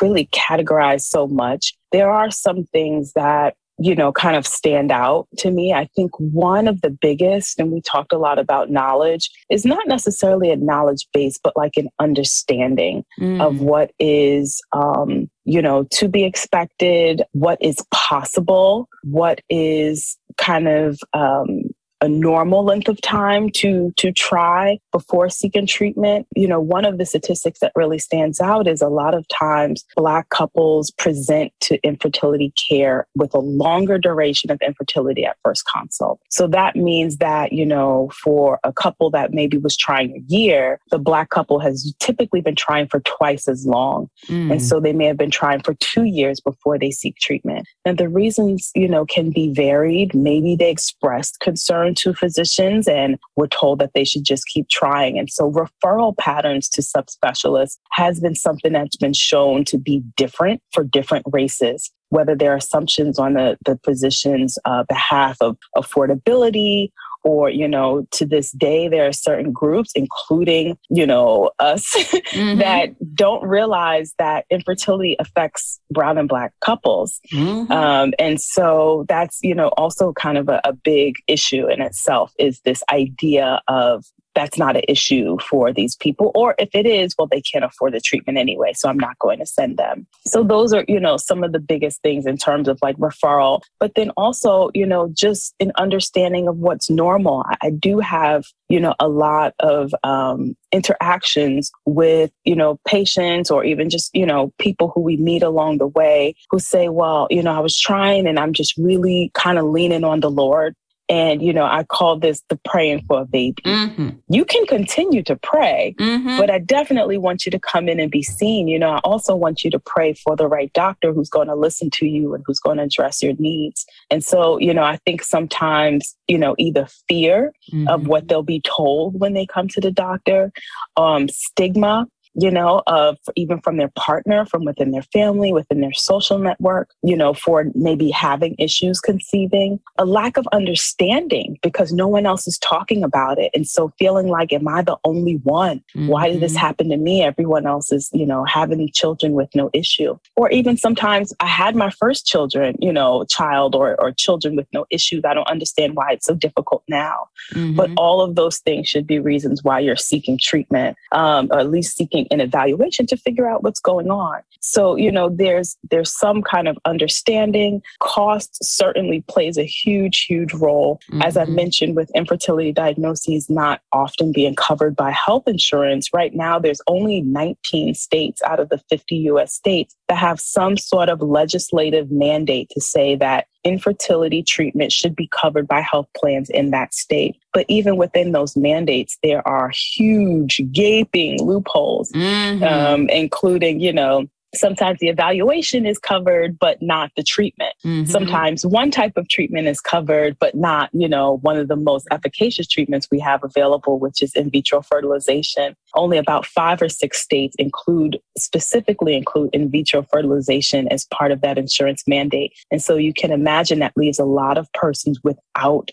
really 0.00 0.26
categorize 0.28 1.02
so 1.02 1.26
much. 1.26 1.74
There 1.92 2.10
are 2.10 2.30
some 2.30 2.64
things 2.64 3.12
that 3.14 3.54
you 3.82 3.94
know, 3.94 4.12
kind 4.12 4.36
of 4.36 4.46
stand 4.46 4.92
out 4.92 5.26
to 5.38 5.50
me. 5.50 5.72
I 5.72 5.88
think 5.96 6.10
one 6.18 6.68
of 6.68 6.82
the 6.82 6.90
biggest, 6.90 7.58
and 7.58 7.72
we 7.72 7.80
talked 7.80 8.12
a 8.12 8.18
lot 8.18 8.38
about 8.38 8.70
knowledge, 8.70 9.30
is 9.48 9.64
not 9.64 9.88
necessarily 9.88 10.50
a 10.50 10.56
knowledge 10.56 11.06
base, 11.14 11.38
but 11.42 11.56
like 11.56 11.78
an 11.78 11.88
understanding 11.98 13.06
mm. 13.18 13.40
of 13.40 13.62
what 13.62 13.90
is, 13.98 14.60
um, 14.72 15.30
you 15.46 15.62
know, 15.62 15.84
to 15.92 16.08
be 16.08 16.24
expected, 16.24 17.22
what 17.32 17.56
is 17.62 17.78
possible, 17.90 18.86
what 19.02 19.40
is 19.48 20.18
kind 20.36 20.68
of 20.68 20.98
um, 21.14 21.62
a 22.00 22.08
normal 22.08 22.64
length 22.64 22.88
of 22.88 23.00
time 23.02 23.50
to 23.50 23.92
to 23.96 24.12
try 24.12 24.78
before 24.92 25.28
seeking 25.28 25.66
treatment. 25.66 26.26
You 26.34 26.48
know, 26.48 26.60
one 26.60 26.84
of 26.84 26.98
the 26.98 27.06
statistics 27.06 27.60
that 27.60 27.72
really 27.74 27.98
stands 27.98 28.40
out 28.40 28.66
is 28.66 28.80
a 28.80 28.88
lot 28.88 29.14
of 29.14 29.26
times 29.28 29.84
black 29.96 30.28
couples 30.30 30.90
present 30.92 31.52
to 31.60 31.78
infertility 31.82 32.52
care 32.68 33.06
with 33.14 33.34
a 33.34 33.38
longer 33.38 33.98
duration 33.98 34.50
of 34.50 34.58
infertility 34.62 35.24
at 35.24 35.36
first 35.44 35.64
consult. 35.70 36.20
So 36.30 36.46
that 36.48 36.76
means 36.76 37.18
that, 37.18 37.52
you 37.52 37.66
know, 37.66 38.10
for 38.22 38.58
a 38.64 38.72
couple 38.72 39.10
that 39.10 39.32
maybe 39.32 39.58
was 39.58 39.76
trying 39.76 40.12
a 40.12 40.32
year, 40.32 40.80
the 40.90 40.98
black 40.98 41.30
couple 41.30 41.58
has 41.60 41.92
typically 42.00 42.40
been 42.40 42.56
trying 42.56 42.88
for 42.88 43.00
twice 43.00 43.48
as 43.48 43.66
long. 43.66 44.08
Mm. 44.28 44.52
And 44.52 44.62
so 44.62 44.80
they 44.80 44.92
may 44.92 45.06
have 45.06 45.16
been 45.16 45.30
trying 45.30 45.60
for 45.60 45.74
2 45.74 46.04
years 46.04 46.40
before 46.40 46.78
they 46.78 46.90
seek 46.90 47.16
treatment. 47.16 47.66
And 47.84 47.98
the 47.98 48.08
reasons, 48.08 48.70
you 48.74 48.88
know, 48.88 49.04
can 49.04 49.30
be 49.30 49.52
varied. 49.52 50.14
Maybe 50.14 50.56
they 50.56 50.70
expressed 50.70 51.40
concern 51.40 51.89
to 51.96 52.14
physicians 52.14 52.88
and 52.88 53.18
were 53.36 53.48
told 53.48 53.78
that 53.80 53.92
they 53.94 54.04
should 54.04 54.24
just 54.24 54.46
keep 54.46 54.68
trying. 54.68 55.18
And 55.18 55.30
so 55.30 55.50
referral 55.50 56.16
patterns 56.16 56.68
to 56.70 56.82
subspecialists 56.82 57.78
has 57.92 58.20
been 58.20 58.34
something 58.34 58.72
that's 58.72 58.96
been 58.96 59.12
shown 59.12 59.64
to 59.66 59.78
be 59.78 60.02
different 60.16 60.62
for 60.72 60.84
different 60.84 61.26
races 61.30 61.90
whether 62.10 62.34
their 62.34 62.56
assumptions 62.56 63.18
on 63.18 63.34
the, 63.34 63.56
the 63.64 63.78
physician's 63.84 64.58
uh, 64.64 64.84
behalf 64.88 65.36
of 65.40 65.56
affordability 65.76 66.90
or 67.22 67.50
you 67.50 67.68
know 67.68 68.06
to 68.10 68.24
this 68.24 68.50
day 68.52 68.88
there 68.88 69.06
are 69.06 69.12
certain 69.12 69.52
groups 69.52 69.90
including 69.94 70.76
you 70.88 71.06
know 71.06 71.50
us 71.58 71.84
mm-hmm. 72.32 72.58
that 72.58 72.90
don't 73.14 73.42
realize 73.46 74.14
that 74.18 74.44
infertility 74.50 75.16
affects 75.18 75.80
brown 75.90 76.18
and 76.18 76.28
black 76.28 76.52
couples 76.60 77.20
mm-hmm. 77.32 77.70
um, 77.72 78.12
and 78.18 78.40
so 78.40 79.04
that's 79.08 79.38
you 79.42 79.54
know 79.54 79.68
also 79.76 80.12
kind 80.12 80.38
of 80.38 80.48
a, 80.48 80.60
a 80.64 80.72
big 80.72 81.16
issue 81.26 81.68
in 81.68 81.80
itself 81.80 82.32
is 82.38 82.60
this 82.60 82.82
idea 82.90 83.60
of 83.68 84.04
that's 84.40 84.58
not 84.58 84.74
an 84.74 84.82
issue 84.88 85.36
for 85.38 85.70
these 85.70 85.96
people. 85.96 86.32
Or 86.34 86.54
if 86.58 86.70
it 86.72 86.86
is, 86.86 87.14
well, 87.18 87.28
they 87.30 87.42
can't 87.42 87.64
afford 87.64 87.92
the 87.92 88.00
treatment 88.00 88.38
anyway. 88.38 88.72
So 88.74 88.88
I'm 88.88 88.98
not 88.98 89.18
going 89.18 89.38
to 89.38 89.46
send 89.46 89.76
them. 89.76 90.06
So 90.24 90.42
those 90.42 90.72
are, 90.72 90.84
you 90.88 90.98
know, 90.98 91.18
some 91.18 91.44
of 91.44 91.52
the 91.52 91.58
biggest 91.58 92.00
things 92.00 92.24
in 92.24 92.38
terms 92.38 92.66
of 92.66 92.78
like 92.80 92.96
referral. 92.96 93.60
But 93.78 93.94
then 93.96 94.10
also, 94.16 94.70
you 94.72 94.86
know, 94.86 95.10
just 95.12 95.54
an 95.60 95.72
understanding 95.76 96.48
of 96.48 96.56
what's 96.56 96.88
normal. 96.88 97.44
I 97.62 97.68
do 97.68 97.98
have, 97.98 98.44
you 98.70 98.80
know, 98.80 98.94
a 98.98 99.08
lot 99.08 99.52
of 99.60 99.94
um, 100.04 100.56
interactions 100.72 101.70
with, 101.84 102.30
you 102.44 102.56
know, 102.56 102.78
patients 102.86 103.50
or 103.50 103.62
even 103.64 103.90
just, 103.90 104.10
you 104.14 104.24
know, 104.24 104.52
people 104.58 104.90
who 104.94 105.02
we 105.02 105.18
meet 105.18 105.42
along 105.42 105.78
the 105.78 105.88
way 105.88 106.34
who 106.50 106.58
say, 106.58 106.88
well, 106.88 107.26
you 107.30 107.42
know, 107.42 107.52
I 107.52 107.60
was 107.60 107.78
trying 107.78 108.26
and 108.26 108.38
I'm 108.38 108.54
just 108.54 108.74
really 108.78 109.30
kind 109.34 109.58
of 109.58 109.66
leaning 109.66 110.04
on 110.04 110.20
the 110.20 110.30
Lord 110.30 110.74
and, 111.10 111.42
you 111.42 111.52
know, 111.52 111.64
I 111.64 111.82
call 111.82 112.20
this 112.20 112.40
the 112.48 112.56
praying 112.64 113.02
for 113.08 113.22
a 113.22 113.24
baby. 113.24 113.60
Mm-hmm. 113.64 114.10
You 114.28 114.44
can 114.44 114.64
continue 114.66 115.24
to 115.24 115.34
pray, 115.34 115.96
mm-hmm. 115.98 116.38
but 116.38 116.50
I 116.50 116.60
definitely 116.60 117.18
want 117.18 117.44
you 117.44 117.50
to 117.50 117.58
come 117.58 117.88
in 117.88 117.98
and 117.98 118.12
be 118.12 118.22
seen. 118.22 118.68
You 118.68 118.78
know, 118.78 118.90
I 118.90 118.98
also 118.98 119.34
want 119.34 119.64
you 119.64 119.72
to 119.72 119.80
pray 119.80 120.14
for 120.14 120.36
the 120.36 120.46
right 120.46 120.72
doctor 120.72 121.12
who's 121.12 121.28
going 121.28 121.48
to 121.48 121.56
listen 121.56 121.90
to 121.94 122.06
you 122.06 122.32
and 122.32 122.44
who's 122.46 122.60
going 122.60 122.76
to 122.76 122.84
address 122.84 123.24
your 123.24 123.34
needs. 123.40 123.84
And 124.08 124.24
so, 124.24 124.58
you 124.58 124.72
know, 124.72 124.84
I 124.84 124.98
think 125.04 125.24
sometimes, 125.24 126.16
you 126.28 126.38
know, 126.38 126.54
either 126.58 126.86
fear 127.08 127.52
mm-hmm. 127.72 127.88
of 127.88 128.06
what 128.06 128.28
they'll 128.28 128.44
be 128.44 128.60
told 128.60 129.18
when 129.18 129.34
they 129.34 129.46
come 129.46 129.66
to 129.66 129.80
the 129.80 129.90
doctor, 129.90 130.52
um, 130.96 131.28
stigma 131.28 132.06
you 132.40 132.50
know, 132.50 132.82
of 132.86 133.18
even 133.34 133.60
from 133.60 133.76
their 133.76 133.90
partner, 133.96 134.44
from 134.46 134.64
within 134.64 134.90
their 134.90 135.02
family, 135.02 135.52
within 135.52 135.80
their 135.80 135.92
social 135.92 136.38
network, 136.38 136.90
you 137.02 137.16
know, 137.16 137.34
for 137.34 137.66
maybe 137.74 138.10
having 138.10 138.54
issues 138.58 139.00
conceiving, 139.00 139.80
a 139.98 140.04
lack 140.04 140.36
of 140.36 140.46
understanding 140.52 141.58
because 141.62 141.92
no 141.92 142.06
one 142.06 142.26
else 142.26 142.46
is 142.46 142.58
talking 142.58 143.02
about 143.02 143.38
it. 143.38 143.50
And 143.54 143.66
so 143.66 143.92
feeling 143.98 144.28
like, 144.28 144.52
am 144.52 144.68
I 144.68 144.82
the 144.82 144.96
only 145.04 145.34
one? 145.44 145.78
Mm-hmm. 145.96 146.08
Why 146.08 146.30
did 146.30 146.40
this 146.40 146.52
mm-hmm. 146.52 146.66
happen 146.66 146.88
to 146.90 146.96
me? 146.96 147.22
Everyone 147.22 147.66
else 147.66 147.92
is, 147.92 148.10
you 148.12 148.26
know, 148.26 148.44
having 148.44 148.88
children 148.92 149.32
with 149.32 149.54
no 149.54 149.70
issue. 149.72 150.18
Or 150.36 150.50
even 150.50 150.76
sometimes 150.76 151.32
I 151.40 151.46
had 151.46 151.74
my 151.74 151.90
first 151.90 152.26
children, 152.26 152.76
you 152.80 152.92
know, 152.92 153.24
child 153.24 153.74
or, 153.74 154.00
or 154.00 154.12
children 154.12 154.56
with 154.56 154.66
no 154.72 154.86
issues. 154.90 155.24
I 155.24 155.34
don't 155.34 155.48
understand 155.48 155.96
why 155.96 156.12
it's 156.12 156.26
so 156.26 156.34
difficult 156.34 156.82
now. 156.88 157.28
Mm-hmm. 157.54 157.76
But 157.76 157.90
all 157.96 158.20
of 158.20 158.34
those 158.34 158.58
things 158.58 158.88
should 158.88 159.06
be 159.06 159.18
reasons 159.18 159.64
why 159.64 159.80
you're 159.80 159.96
seeking 159.96 160.38
treatment, 160.38 160.96
um, 161.12 161.48
or 161.50 161.58
at 161.58 161.70
least 161.70 161.96
seeking 161.96 162.10
seeking 162.10 162.29
an 162.30 162.40
evaluation 162.40 163.06
to 163.06 163.16
figure 163.16 163.48
out 163.48 163.62
what's 163.62 163.80
going 163.80 164.10
on. 164.10 164.40
So, 164.60 164.96
you 164.96 165.10
know, 165.10 165.28
there's 165.28 165.76
there's 165.90 166.16
some 166.16 166.42
kind 166.42 166.68
of 166.68 166.78
understanding. 166.84 167.82
Cost 168.00 168.62
certainly 168.62 169.24
plays 169.28 169.56
a 169.56 169.64
huge, 169.64 170.24
huge 170.24 170.52
role. 170.54 171.00
Mm-hmm. 171.10 171.22
As 171.22 171.36
I 171.36 171.44
mm-hmm. 171.44 171.54
mentioned, 171.54 171.96
with 171.96 172.10
infertility 172.14 172.72
diagnoses 172.72 173.48
not 173.48 173.80
often 173.92 174.32
being 174.32 174.54
covered 174.54 174.94
by 174.94 175.10
health 175.10 175.46
insurance, 175.46 176.12
right 176.12 176.34
now 176.34 176.58
there's 176.58 176.82
only 176.86 177.22
19 177.22 177.94
states 177.94 178.42
out 178.42 178.60
of 178.60 178.68
the 178.68 178.78
50 178.90 179.16
US 179.16 179.52
states 179.54 179.96
that 180.08 180.18
have 180.18 180.40
some 180.40 180.76
sort 180.76 181.08
of 181.08 181.22
legislative 181.22 182.10
mandate 182.10 182.68
to 182.70 182.80
say 182.80 183.16
that 183.16 183.46
infertility 183.64 184.42
treatment 184.42 184.92
should 184.92 185.14
be 185.14 185.28
covered 185.28 185.68
by 185.68 185.80
health 185.80 186.08
plans 186.16 186.50
in 186.50 186.70
that 186.70 186.94
state. 186.94 187.36
But 187.52 187.66
even 187.68 187.96
within 187.96 188.32
those 188.32 188.56
mandates, 188.56 189.18
there 189.22 189.46
are 189.46 189.70
huge, 189.70 190.60
gaping 190.72 191.42
loopholes, 191.42 192.10
mm-hmm. 192.12 192.62
um, 192.64 193.08
including, 193.08 193.80
you 193.80 193.92
know, 193.92 194.26
Sometimes 194.54 194.98
the 194.98 195.08
evaluation 195.08 195.86
is 195.86 195.98
covered, 195.98 196.58
but 196.58 196.80
not 196.82 197.10
the 197.16 197.22
treatment. 197.22 197.74
Mm-hmm. 197.84 198.10
Sometimes 198.10 198.66
one 198.66 198.90
type 198.90 199.16
of 199.16 199.28
treatment 199.28 199.68
is 199.68 199.80
covered, 199.80 200.36
but 200.40 200.54
not, 200.54 200.90
you 200.92 201.08
know, 201.08 201.38
one 201.42 201.56
of 201.56 201.68
the 201.68 201.76
most 201.76 202.06
efficacious 202.10 202.66
treatments 202.66 203.08
we 203.10 203.20
have 203.20 203.44
available, 203.44 203.98
which 203.98 204.22
is 204.22 204.34
in 204.34 204.50
vitro 204.50 204.82
fertilization. 204.82 205.76
Only 205.94 206.18
about 206.18 206.46
five 206.46 206.82
or 206.82 206.88
six 206.88 207.20
states 207.20 207.54
include, 207.58 208.18
specifically 208.36 209.16
include 209.16 209.50
in 209.52 209.70
vitro 209.70 210.02
fertilization 210.02 210.88
as 210.88 211.06
part 211.06 211.32
of 211.32 211.40
that 211.42 211.58
insurance 211.58 212.04
mandate. 212.06 212.52
And 212.70 212.82
so 212.82 212.96
you 212.96 213.12
can 213.12 213.30
imagine 213.30 213.78
that 213.80 213.92
leaves 213.96 214.18
a 214.18 214.24
lot 214.24 214.58
of 214.58 214.72
persons 214.72 215.20
without 215.22 215.90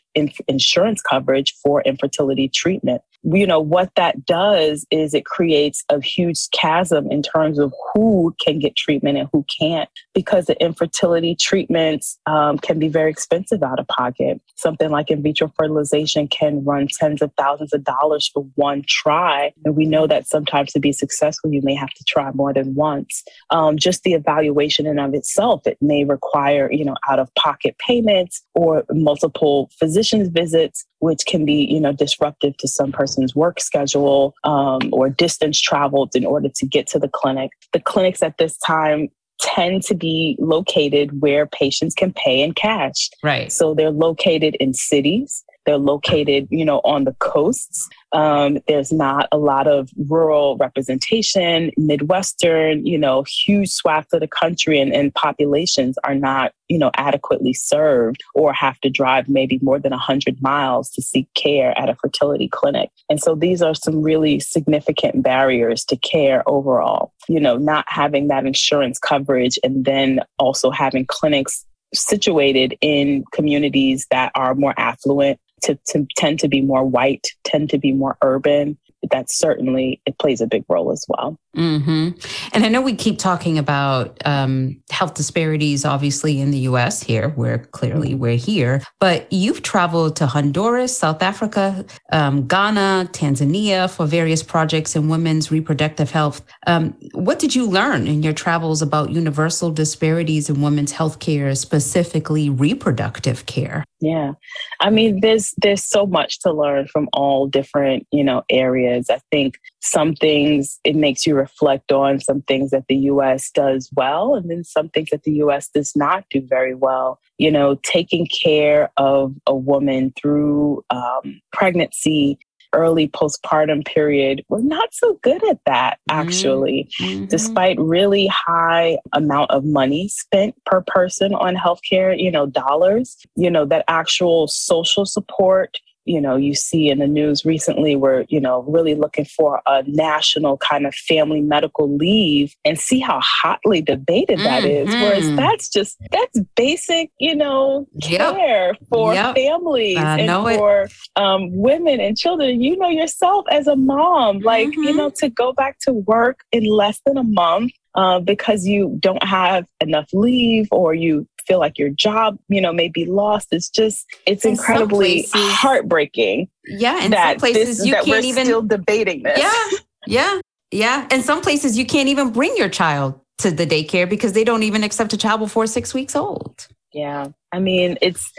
insurance 0.48 1.02
coverage 1.02 1.54
for 1.63 1.82
infertility 1.84 2.50
treatment 2.50 3.02
you 3.23 3.47
know, 3.47 3.60
what 3.60 3.91
that 3.95 4.25
does 4.25 4.86
is 4.91 5.13
it 5.13 5.25
creates 5.25 5.84
a 5.89 6.01
huge 6.01 6.49
chasm 6.51 7.12
in 7.12 7.21
terms 7.21 7.60
of 7.60 7.73
who 7.93 8.36
can 8.43 8.60
get 8.60 8.75
treatment 8.75 9.17
and 9.17 9.27
who 9.32 9.45
can't, 9.60 9.89
because 10.13 10.45
the 10.45 10.62
infertility 10.62 11.36
treatments 11.36 12.19
um, 12.25 12.58
can 12.58 12.80
be 12.80 12.88
very 12.88 13.12
expensive 13.12 13.63
out 13.63 13.80
of 13.80 13.88
pocket. 13.88 14.39
Something 14.56 14.91
like 14.91 15.10
in 15.10 15.21
vitro 15.21 15.51
fertilization 15.58 16.27
can 16.27 16.63
run 16.63 16.88
tens 16.99 17.21
of 17.21 17.32
thousands 17.38 17.73
of 17.73 17.84
dollars 17.84 18.30
for 18.34 18.43
one 18.56 18.84
try. 18.88 19.51
And 19.65 19.75
we 19.75 19.86
know 19.86 20.08
that 20.08 20.27
sometimes 20.27 20.71
to 20.73 20.80
be 20.80 20.91
successful, 20.91 21.51
you 21.51 21.62
may 21.63 21.75
have 21.75 21.91
to 21.91 22.03
try 22.08 22.32
more 22.32 22.53
than 22.53 22.75
once. 22.75 23.23
Um, 23.49 23.77
just 23.77 24.03
the 24.03 24.13
evaluation 24.13 24.86
in 24.86 24.99
of 24.99 25.13
itself, 25.13 25.65
it 25.65 25.77
may 25.82 26.03
require, 26.03 26.71
you 26.71 26.86
know, 26.86 26.95
out 27.10 27.19
of 27.19 27.34
pocket 27.36 27.77
payments 27.80 28.43
or 28.53 28.84
multiple 28.91 29.69
physician's 29.80 30.30
visits 30.30 30.86
which 30.99 31.25
can 31.25 31.45
be, 31.45 31.65
you 31.69 31.80
know, 31.80 31.91
disruptive 31.91 32.58
to 32.58 32.67
some 32.67 32.91
person's 33.08 33.36
work 33.36 33.60
schedule 33.60 34.36
um, 34.43 34.82
or 34.91 35.10
distance 35.10 35.62
traveled 35.62 36.12
in 36.13 36.26
order 36.26 36.50
to 36.54 36.65
get 36.65 36.88
to 36.88 37.00
the 37.00 37.08
clinic. 37.08 37.52
The 37.72 37.80
clinics 37.80 38.22
at 38.22 38.38
this 38.38 38.58
time 38.58 39.08
tend 39.39 39.84
to 39.84 39.96
be 39.96 40.36
located 40.39 41.22
where 41.22 41.46
patients 41.46 41.93
can 41.93 42.12
pay 42.12 42.41
in 42.41 42.54
cash. 42.54 43.10
Right. 43.24 43.52
So 43.52 43.74
they're 43.74 43.91
located 43.91 44.56
in 44.56 44.74
cities. 44.74 45.43
They're 45.67 45.77
located, 45.77 46.47
you 46.49 46.63
know, 46.63 46.80
on 46.86 47.03
the 47.03 47.13
coasts. 47.19 47.89
Um, 48.13 48.60
there's 48.69 48.93
not 48.93 49.27
a 49.34 49.38
lot 49.38 49.67
of 49.67 49.89
rural 50.08 50.56
representation, 50.56 51.71
Midwestern, 51.75 52.86
you 52.86 52.97
know, 52.97 53.23
huge 53.23 53.69
swaths 53.69 54.13
of 54.13 54.21
the 54.21 54.30
country 54.30 54.80
and, 54.80 54.93
and 54.93 55.13
populations 55.13 55.97
are 56.06 56.15
not, 56.15 56.53
you 56.69 56.80
know, 56.80 56.89
adequately 56.95 57.53
served 57.53 58.23
or 58.34 58.53
have 58.53 58.80
to 58.80 58.89
drive 58.89 59.27
maybe 59.27 59.60
more 59.62 59.77
than 59.77 59.91
100 59.91 60.41
miles 60.41 60.89
to 60.91 61.01
seek 61.01 61.27
care 61.34 61.77
at 61.77 61.89
a 61.89 61.95
fertility 61.95 62.47
clinic. 62.47 62.89
And 63.10 63.19
so 63.19 63.36
these 63.36 63.62
are 63.62 63.75
some 63.75 64.01
really 64.01 64.39
significant 64.39 65.21
barriers 65.21 65.84
to 65.86 65.97
care 65.97 66.47
overall. 66.47 67.12
You 67.27 67.41
know, 67.41 67.58
not 67.58 67.84
having 67.89 68.30
that 68.30 68.45
insurance 68.45 68.99
coverage 68.99 69.60
and 69.65 69.84
then 69.84 70.21
also 70.39 70.71
having 70.71 71.06
clinics 71.06 71.65
situated 71.93 72.77
in 72.82 73.23
communities 73.34 74.08
that 74.12 74.32
are 74.36 74.56
more 74.56 74.73
affluent 74.77 75.39
to, 75.63 75.78
to 75.88 76.06
tend 76.15 76.39
to 76.39 76.48
be 76.48 76.62
more 76.62 76.84
white, 76.84 77.28
tend 77.43 77.70
to 77.72 77.78
be 77.78 77.91
more 77.93 78.17
urban. 78.22 78.78
That 79.12 79.32
certainly 79.32 80.02
it 80.06 80.17
plays 80.17 80.41
a 80.41 80.48
big 80.48 80.63
role 80.67 80.91
as 80.91 81.06
well. 81.08 81.38
Mm-hmm. 81.56 82.10
And 82.54 82.65
I 82.65 82.70
know 82.70 82.82
we 82.82 82.96
keep 82.96 83.17
talking 83.17 83.58
about 83.58 84.22
um, 84.26 84.82
health 84.91 85.15
disparities, 85.15 85.86
obviously 85.86 86.39
in 86.39 86.52
the 86.52 86.60
U.S. 86.60 87.02
Here, 87.02 87.30
where 87.30 87.60
clearly 87.60 88.12
mm-hmm. 88.12 88.20
we're 88.20 88.38
here. 88.38 88.84
But 89.00 89.32
you've 89.32 89.63
traveled 89.63 90.15
to 90.17 90.28
Honduras, 90.28 90.96
South 90.96 91.24
Africa, 91.24 91.86
um, 92.12 92.48
Ghana, 92.48 93.10
Tanzania 93.12 93.89
for 93.89 94.06
various 94.06 94.43
projects 94.43 94.96
in 94.96 95.10
women's 95.10 95.52
reproductive 95.52 96.12
health. 96.12 96.43
Um, 96.67 96.96
what 97.13 97.39
did 97.39 97.56
you 97.56 97.67
learn 97.67 98.08
in 98.08 98.22
your 98.22 98.34
travels 98.34 98.82
about 98.82 99.12
universal 99.12 99.72
disparities 99.72 100.50
in 100.50 100.62
women's 100.62 100.91
health 100.91 101.20
care, 101.20 101.54
specifically 101.56 102.50
reproductive 102.50 103.46
care? 103.48 103.84
Yeah, 104.00 104.34
I 104.80 104.92
mean, 104.92 105.22
there's 105.22 105.56
there's 105.58 105.84
so 105.84 106.06
much 106.06 106.40
to 106.42 106.52
learn 106.52 106.88
from 106.88 107.10
all 107.14 107.48
different 107.48 108.06
you 108.12 108.24
know 108.24 108.44
areas. 108.50 109.10
I 109.10 109.20
think 109.32 109.60
some 109.82 110.14
things 110.14 110.80
it 110.84 110.96
makes 110.96 111.26
you 111.26 111.34
reflect 111.36 111.92
on 111.92 112.20
some 112.20 112.44
things 112.44 112.70
that 112.72 112.86
the 112.88 112.96
US 112.96 113.50
does 113.50 113.90
well 113.96 114.36
and 114.36 114.52
then 114.52 114.64
some 114.64 114.90
things 114.90 115.10
that 115.10 115.24
the 115.24 115.34
US 115.44 115.70
does 115.70 115.96
not 115.96 116.26
do 116.30 116.42
very 116.42 116.76
well. 116.76 117.20
You 117.40 117.50
know, 117.50 117.80
taking 117.84 118.28
care 118.28 118.92
of 118.98 119.34
a 119.48 119.56
woman 119.56 120.14
through 120.16 120.84
um, 120.92 121.42
pregnancy 121.52 122.38
early 122.78 123.08
postpartum 123.08 123.86
period 123.86 124.44
we're 124.50 124.62
not 124.62 124.94
so 124.94 125.20
good 125.24 125.44
at 125.50 125.60
that 125.66 126.00
mm-hmm. 126.10 126.20
actually 126.20 126.90
mm-hmm. 127.00 127.26
despite 127.26 127.78
really 127.80 128.28
high 128.28 128.98
amount 129.13 129.50
of 129.52 129.66
money 129.66 130.08
spent 130.08 130.56
per 130.66 130.82
person 130.82 131.34
on 131.34 131.56
healthcare 131.56 132.18
you 132.18 132.32
know 132.32 132.46
dollars 132.46 133.18
you 133.36 133.50
know 133.50 133.66
that 133.66 133.84
actual 133.88 134.48
social 134.48 135.06
support 135.06 135.78
you 136.08 136.22
know 136.22 136.36
you 136.36 136.56
see 136.56 136.89
in 136.89 137.00
the 137.00 137.08
news 137.08 137.46
recently 137.46 137.96
we're 137.96 138.26
you 138.30 138.39
know 138.39 138.63
really 138.63 138.96
looking 138.96 139.26
for 139.26 139.62
a 139.67 139.84
national 139.88 140.58
kind 140.58 140.86
of 140.86 140.96
family 140.96 141.41
medical 141.41 141.96
leave 141.98 142.56
and 142.65 142.80
see 142.80 143.00
how 143.00 143.20
hotly 143.24 143.82
debated 143.82 144.39
that 144.39 144.63
mm-hmm. 144.63 144.89
is. 144.89 144.96
whereas 144.96 145.36
that's 145.36 145.70
just 145.70 145.98
that's 146.12 146.39
basic 146.56 147.12
you 147.20 147.36
know 147.36 147.88
care 148.02 148.67
yep. 148.67 148.82
for 148.89 149.13
yep. 149.13 149.36
families 149.36 149.98
and 149.98 150.30
for 150.58 150.88
um, 151.15 151.50
women 151.52 152.00
and 152.00 152.17
children 152.17 152.62
you 152.62 152.78
know 152.78 152.89
yourself 152.89 153.46
as 153.52 153.67
a 153.67 153.76
mom 153.76 154.39
like 154.39 154.70
mm-hmm. 154.70 154.84
you 154.84 154.96
know 154.96 155.10
to 155.10 155.30
go 155.30 155.54
back 155.54 155.78
to 155.80 155.91
work 155.91 156.39
in 156.52 156.63
less 156.63 157.02
than 157.06 157.17
a 157.17 157.24
month 157.24 157.72
uh, 157.96 158.20
because 158.20 158.65
you 158.65 158.96
don't 159.00 159.24
have 159.24 159.65
enough 159.82 160.08
leave 160.13 160.67
or 160.72 160.93
you 160.93 161.28
feel 161.48 161.60
like 161.60 161.78
your 161.78 161.90
job, 161.90 162.38
you 162.50 162.60
know, 162.60 162.74
may 162.74 162.90
be 162.90 163.06
lost. 163.06 163.48
It's 163.52 163.70
just, 163.70 164.06
it's 164.26 164.46
in 164.46 164.52
incredibly 164.52 165.24
places, 165.24 165.52
heartbreaking. 165.54 166.50
Yeah. 166.66 167.04
In 167.04 167.12
some 167.14 167.38
places 167.38 167.78
this, 167.78 167.88
you 167.88 167.94
can't 167.94 168.26
even 168.26 168.46
still 168.46 168.62
debating 168.62 169.24
this. 169.24 169.40
Yeah. 169.40 169.78
Yeah. 170.06 170.42
Yeah. 170.72 171.08
In 171.12 171.24
some 171.24 171.42
places 171.42 171.78
you 171.78 171.86
can't 171.86 172.10
even 172.10 172.32
bring 172.32 172.56
your 172.58 172.70
child 172.70 173.20
to 173.40 173.52
the 173.52 173.66
daycare 173.66 174.10
because 174.10 174.34
they 174.34 174.44
don't 174.44 174.64
even 174.64 174.84
accept 174.84 175.14
a 175.14 175.18
child 175.18 175.40
before 175.40 175.66
six 175.68 175.94
weeks 175.94 176.16
old. 176.16 176.68
Yeah. 176.94 177.28
I 177.52 177.60
mean, 177.60 177.98
it's, 178.02 178.32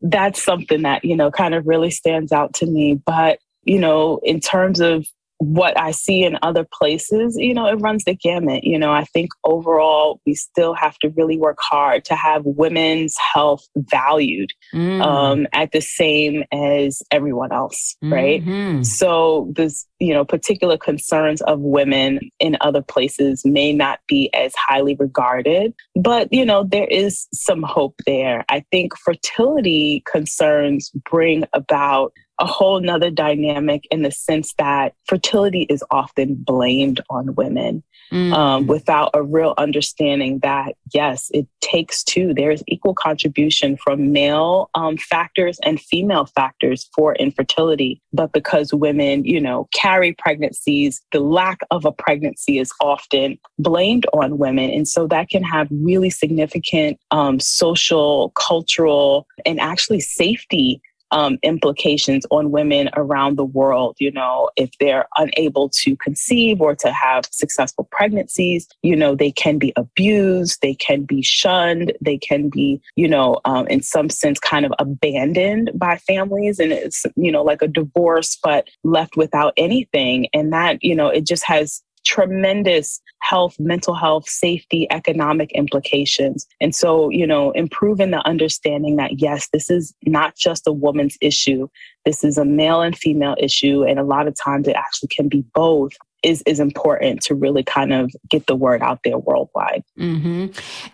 that's 0.00 0.42
something 0.42 0.82
that, 0.82 1.04
you 1.04 1.16
know, 1.16 1.30
kind 1.30 1.54
of 1.54 1.66
really 1.66 1.90
stands 1.90 2.32
out 2.32 2.54
to 2.54 2.66
me. 2.66 2.94
But, 2.94 3.38
you 3.64 3.78
know, 3.78 4.20
in 4.22 4.40
terms 4.40 4.80
of 4.80 5.06
what 5.40 5.78
I 5.80 5.92
see 5.92 6.22
in 6.22 6.38
other 6.42 6.66
places, 6.70 7.34
you 7.38 7.54
know, 7.54 7.66
it 7.66 7.76
runs 7.76 8.04
the 8.04 8.14
gamut. 8.14 8.62
You 8.62 8.78
know, 8.78 8.92
I 8.92 9.04
think 9.04 9.30
overall 9.42 10.20
we 10.26 10.34
still 10.34 10.74
have 10.74 10.98
to 10.98 11.08
really 11.16 11.38
work 11.38 11.56
hard 11.60 12.04
to 12.06 12.14
have 12.14 12.42
women's 12.44 13.16
health 13.16 13.66
valued 13.74 14.52
mm. 14.74 15.00
um, 15.02 15.46
at 15.54 15.72
the 15.72 15.80
same 15.80 16.44
as 16.52 17.02
everyone 17.10 17.52
else, 17.52 17.96
right? 18.02 18.44
Mm-hmm. 18.44 18.82
So 18.82 19.50
this, 19.56 19.86
you 19.98 20.12
know, 20.12 20.26
particular 20.26 20.76
concerns 20.76 21.40
of 21.42 21.60
women 21.60 22.20
in 22.38 22.58
other 22.60 22.82
places 22.82 23.42
may 23.42 23.72
not 23.72 24.00
be 24.06 24.28
as 24.34 24.52
highly 24.56 24.94
regarded, 24.96 25.72
but 25.94 26.30
you 26.30 26.44
know, 26.44 26.64
there 26.64 26.88
is 26.88 27.26
some 27.32 27.62
hope 27.62 27.94
there. 28.06 28.44
I 28.50 28.62
think 28.70 28.94
fertility 28.98 30.02
concerns 30.06 30.92
bring 31.10 31.44
about 31.54 32.12
a 32.40 32.46
whole 32.46 32.80
nother 32.80 33.10
dynamic 33.10 33.86
in 33.90 34.02
the 34.02 34.10
sense 34.10 34.54
that 34.58 34.94
fertility 35.06 35.62
is 35.62 35.84
often 35.90 36.34
blamed 36.34 37.00
on 37.10 37.34
women 37.34 37.82
mm. 38.10 38.32
um, 38.32 38.66
without 38.66 39.10
a 39.14 39.22
real 39.22 39.54
understanding 39.58 40.38
that, 40.40 40.74
yes, 40.92 41.30
it 41.32 41.46
takes 41.60 42.02
two. 42.02 42.34
There's 42.34 42.62
equal 42.66 42.94
contribution 42.94 43.76
from 43.76 44.12
male 44.12 44.70
um, 44.74 44.96
factors 44.96 45.58
and 45.62 45.80
female 45.80 46.26
factors 46.26 46.88
for 46.94 47.14
infertility. 47.16 48.00
But 48.12 48.32
because 48.32 48.72
women, 48.72 49.24
you 49.24 49.40
know, 49.40 49.68
carry 49.74 50.14
pregnancies, 50.14 51.02
the 51.12 51.20
lack 51.20 51.60
of 51.70 51.84
a 51.84 51.92
pregnancy 51.92 52.58
is 52.58 52.72
often 52.80 53.38
blamed 53.58 54.06
on 54.12 54.38
women. 54.38 54.70
And 54.70 54.88
so 54.88 55.06
that 55.08 55.28
can 55.28 55.42
have 55.42 55.68
really 55.70 56.10
significant 56.10 56.98
um, 57.10 57.38
social, 57.38 58.32
cultural, 58.34 59.26
and 59.44 59.60
actually 59.60 60.00
safety 60.00 60.80
um, 61.12 61.38
implications 61.42 62.26
on 62.30 62.50
women 62.50 62.90
around 62.94 63.36
the 63.36 63.44
world. 63.44 63.96
You 63.98 64.12
know, 64.12 64.50
if 64.56 64.70
they're 64.78 65.06
unable 65.16 65.68
to 65.82 65.96
conceive 65.96 66.60
or 66.60 66.74
to 66.76 66.92
have 66.92 67.24
successful 67.30 67.88
pregnancies, 67.90 68.68
you 68.82 68.96
know, 68.96 69.14
they 69.14 69.32
can 69.32 69.58
be 69.58 69.72
abused, 69.76 70.60
they 70.62 70.74
can 70.74 71.02
be 71.02 71.22
shunned, 71.22 71.92
they 72.00 72.18
can 72.18 72.48
be, 72.48 72.80
you 72.96 73.08
know, 73.08 73.40
um, 73.44 73.66
in 73.68 73.82
some 73.82 74.10
sense 74.10 74.38
kind 74.38 74.64
of 74.64 74.72
abandoned 74.78 75.70
by 75.74 75.96
families. 75.98 76.58
And 76.58 76.72
it's, 76.72 77.04
you 77.16 77.32
know, 77.32 77.42
like 77.42 77.62
a 77.62 77.68
divorce, 77.68 78.38
but 78.42 78.68
left 78.84 79.16
without 79.16 79.52
anything. 79.56 80.28
And 80.32 80.52
that, 80.52 80.82
you 80.82 80.94
know, 80.94 81.08
it 81.08 81.26
just 81.26 81.44
has 81.44 81.82
tremendous 82.10 83.00
health, 83.22 83.54
mental 83.60 83.94
health, 83.94 84.28
safety, 84.28 84.88
economic 84.90 85.52
implications. 85.52 86.44
And 86.60 86.74
so, 86.74 87.08
you 87.08 87.24
know, 87.24 87.52
improving 87.52 88.10
the 88.10 88.26
understanding 88.26 88.96
that 88.96 89.20
yes, 89.20 89.48
this 89.52 89.70
is 89.70 89.94
not 90.06 90.34
just 90.36 90.66
a 90.66 90.72
woman's 90.72 91.16
issue, 91.20 91.68
this 92.04 92.24
is 92.24 92.36
a 92.36 92.44
male 92.44 92.80
and 92.82 92.98
female 92.98 93.36
issue. 93.38 93.84
And 93.84 94.00
a 94.00 94.02
lot 94.02 94.26
of 94.26 94.34
times 94.34 94.66
it 94.66 94.74
actually 94.74 95.10
can 95.10 95.28
be 95.28 95.44
both 95.54 95.92
is 96.22 96.42
is 96.42 96.60
important 96.60 97.22
to 97.22 97.34
really 97.34 97.62
kind 97.62 97.92
of 97.92 98.10
get 98.28 98.46
the 98.46 98.56
word 98.56 98.82
out 98.82 99.00
there 99.04 99.18
worldwide. 99.18 99.82
Mm-hmm. 99.98 100.46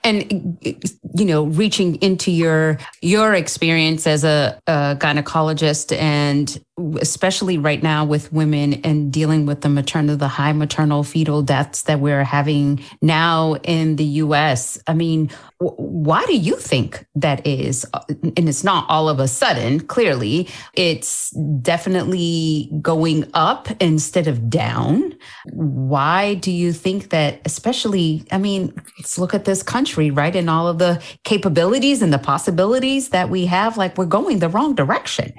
And 0.05 0.59
you 1.15 1.25
know, 1.25 1.45
reaching 1.45 1.97
into 1.97 2.31
your 2.31 2.79
your 3.03 3.35
experience 3.35 4.07
as 4.07 4.25
a, 4.25 4.61
a 4.67 4.97
gynecologist 4.99 5.97
and 5.97 6.61
especially 7.01 7.57
right 7.57 7.83
now 7.83 8.05
with 8.05 8.31
women 8.33 8.75
and 8.85 9.11
dealing 9.11 9.47
with 9.47 9.63
the 9.63 9.69
maternal, 9.69 10.15
the 10.17 10.29
high 10.29 10.53
maternal 10.53 11.03
fetal 11.03 11.41
deaths 11.41 11.83
that 11.83 12.01
we're 12.01 12.25
having 12.25 12.85
now 13.01 13.55
in 13.63 13.97
the 13.97 14.05
US. 14.05 14.79
I 14.87 14.93
mean, 14.93 15.31
why 15.59 16.25
do 16.27 16.37
you 16.37 16.57
think 16.57 17.07
that 17.15 17.47
is? 17.47 17.87
And 18.11 18.49
it's 18.49 18.63
not 18.63 18.85
all 18.91 19.09
of 19.09 19.21
a 19.21 19.29
sudden, 19.29 19.81
clearly, 19.81 20.49
it's 20.75 21.31
definitely 21.63 22.71
going 22.83 23.25
up 23.33 23.69
instead 23.81 24.29
of 24.29 24.51
down. 24.51 25.16
Why 25.53 26.35
do 26.35 26.51
you 26.51 26.73
think 26.73 27.11
that, 27.11 27.41
especially, 27.45 28.25
I 28.31 28.39
mean, 28.39 28.73
let's 28.99 29.19
look 29.19 29.35
at 29.35 29.45
this 29.45 29.63
country, 29.63 30.11
right? 30.11 30.35
And 30.35 30.49
all 30.51 30.69
of 30.69 30.79
the 30.79 31.03
capabilities 31.25 32.03
and 32.03 32.13
the 32.13 32.19
possibilities 32.19 33.11
that 33.11 33.31
we 33.31 33.47
have, 33.47 33.77
like 33.77 33.97
we're 33.97 34.07
going 34.07 34.39
the 34.39 34.49
wrong 34.49 34.75
direction. 34.75 35.33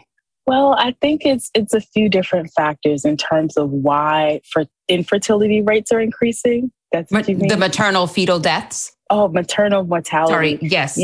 Well, 0.48 0.76
I 0.78 0.96
think 1.02 1.26
it's 1.26 1.52
it's 1.54 1.74
a 1.74 1.82
few 1.82 2.08
different 2.08 2.52
factors 2.56 3.04
in 3.04 3.18
terms 3.18 3.58
of 3.58 3.70
why 3.70 4.40
for 4.50 4.66
infertility 4.88 5.62
rates 5.62 5.92
are 5.92 6.00
increasing. 6.00 6.72
That's 6.94 7.12
Ma- 7.12 7.22
the 7.22 7.58
maternal 7.58 8.08
fetal 8.08 8.40
deaths. 8.40 8.96
Oh, 9.10 9.28
maternal 9.28 9.84
mortality. 9.84 10.32
Sorry. 10.32 10.60
Yes. 10.62 10.98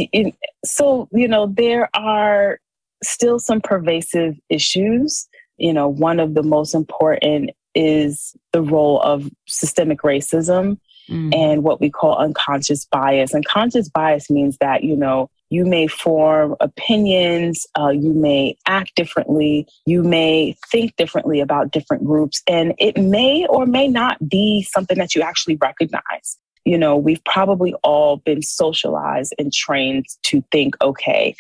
So 0.64 1.10
you 1.12 1.28
know 1.28 1.48
there 1.48 1.90
are 1.94 2.60
still 3.04 3.38
some 3.38 3.60
pervasive 3.60 4.40
issues. 4.50 5.28
You 5.58 5.74
know, 5.74 5.90
one 5.90 6.22
of 6.22 6.36
the 6.36 6.44
most 6.44 6.74
important 6.74 7.52
is 7.76 8.36
the 8.52 8.62
role 8.62 9.02
of 9.02 9.30
systemic 9.48 10.00
racism 10.02 10.78
mm. 11.10 11.34
and 11.36 11.64
what 11.64 11.82
we 11.82 11.90
call 11.90 12.18
unconscious 12.18 12.86
bias. 12.86 13.34
Unconscious 13.34 13.90
bias 13.90 14.30
means 14.30 14.58
that 14.60 14.84
you 14.84 14.96
know 14.96 15.30
you 15.50 15.66
may 15.66 15.86
form 15.86 16.56
opinions, 16.62 17.68
uh, 17.78 17.90
you 17.90 18.12
may 18.14 18.58
act 18.66 18.96
differently, 18.96 19.68
you 19.86 20.02
may 20.02 20.56
think 20.72 20.96
differently 20.96 21.40
about 21.42 21.72
different 21.72 22.04
groups, 22.04 22.42
and 22.48 22.74
it 22.80 22.98
may 22.98 23.46
or 23.48 23.68
may 23.68 23.88
not 23.88 24.18
be 24.28 24.64
something 24.64 24.98
that 24.98 25.14
you 25.14 25.22
actually 25.22 25.56
recognize. 25.58 26.40
You 26.66 26.78
know, 26.78 26.98
we've 26.98 27.24
probably 27.26 27.76
all 27.84 28.18
been 28.18 28.42
socialized 28.42 29.36
and 29.38 29.54
trained 29.54 30.06
to 30.24 30.44
think, 30.52 30.76
okay, 30.82 31.36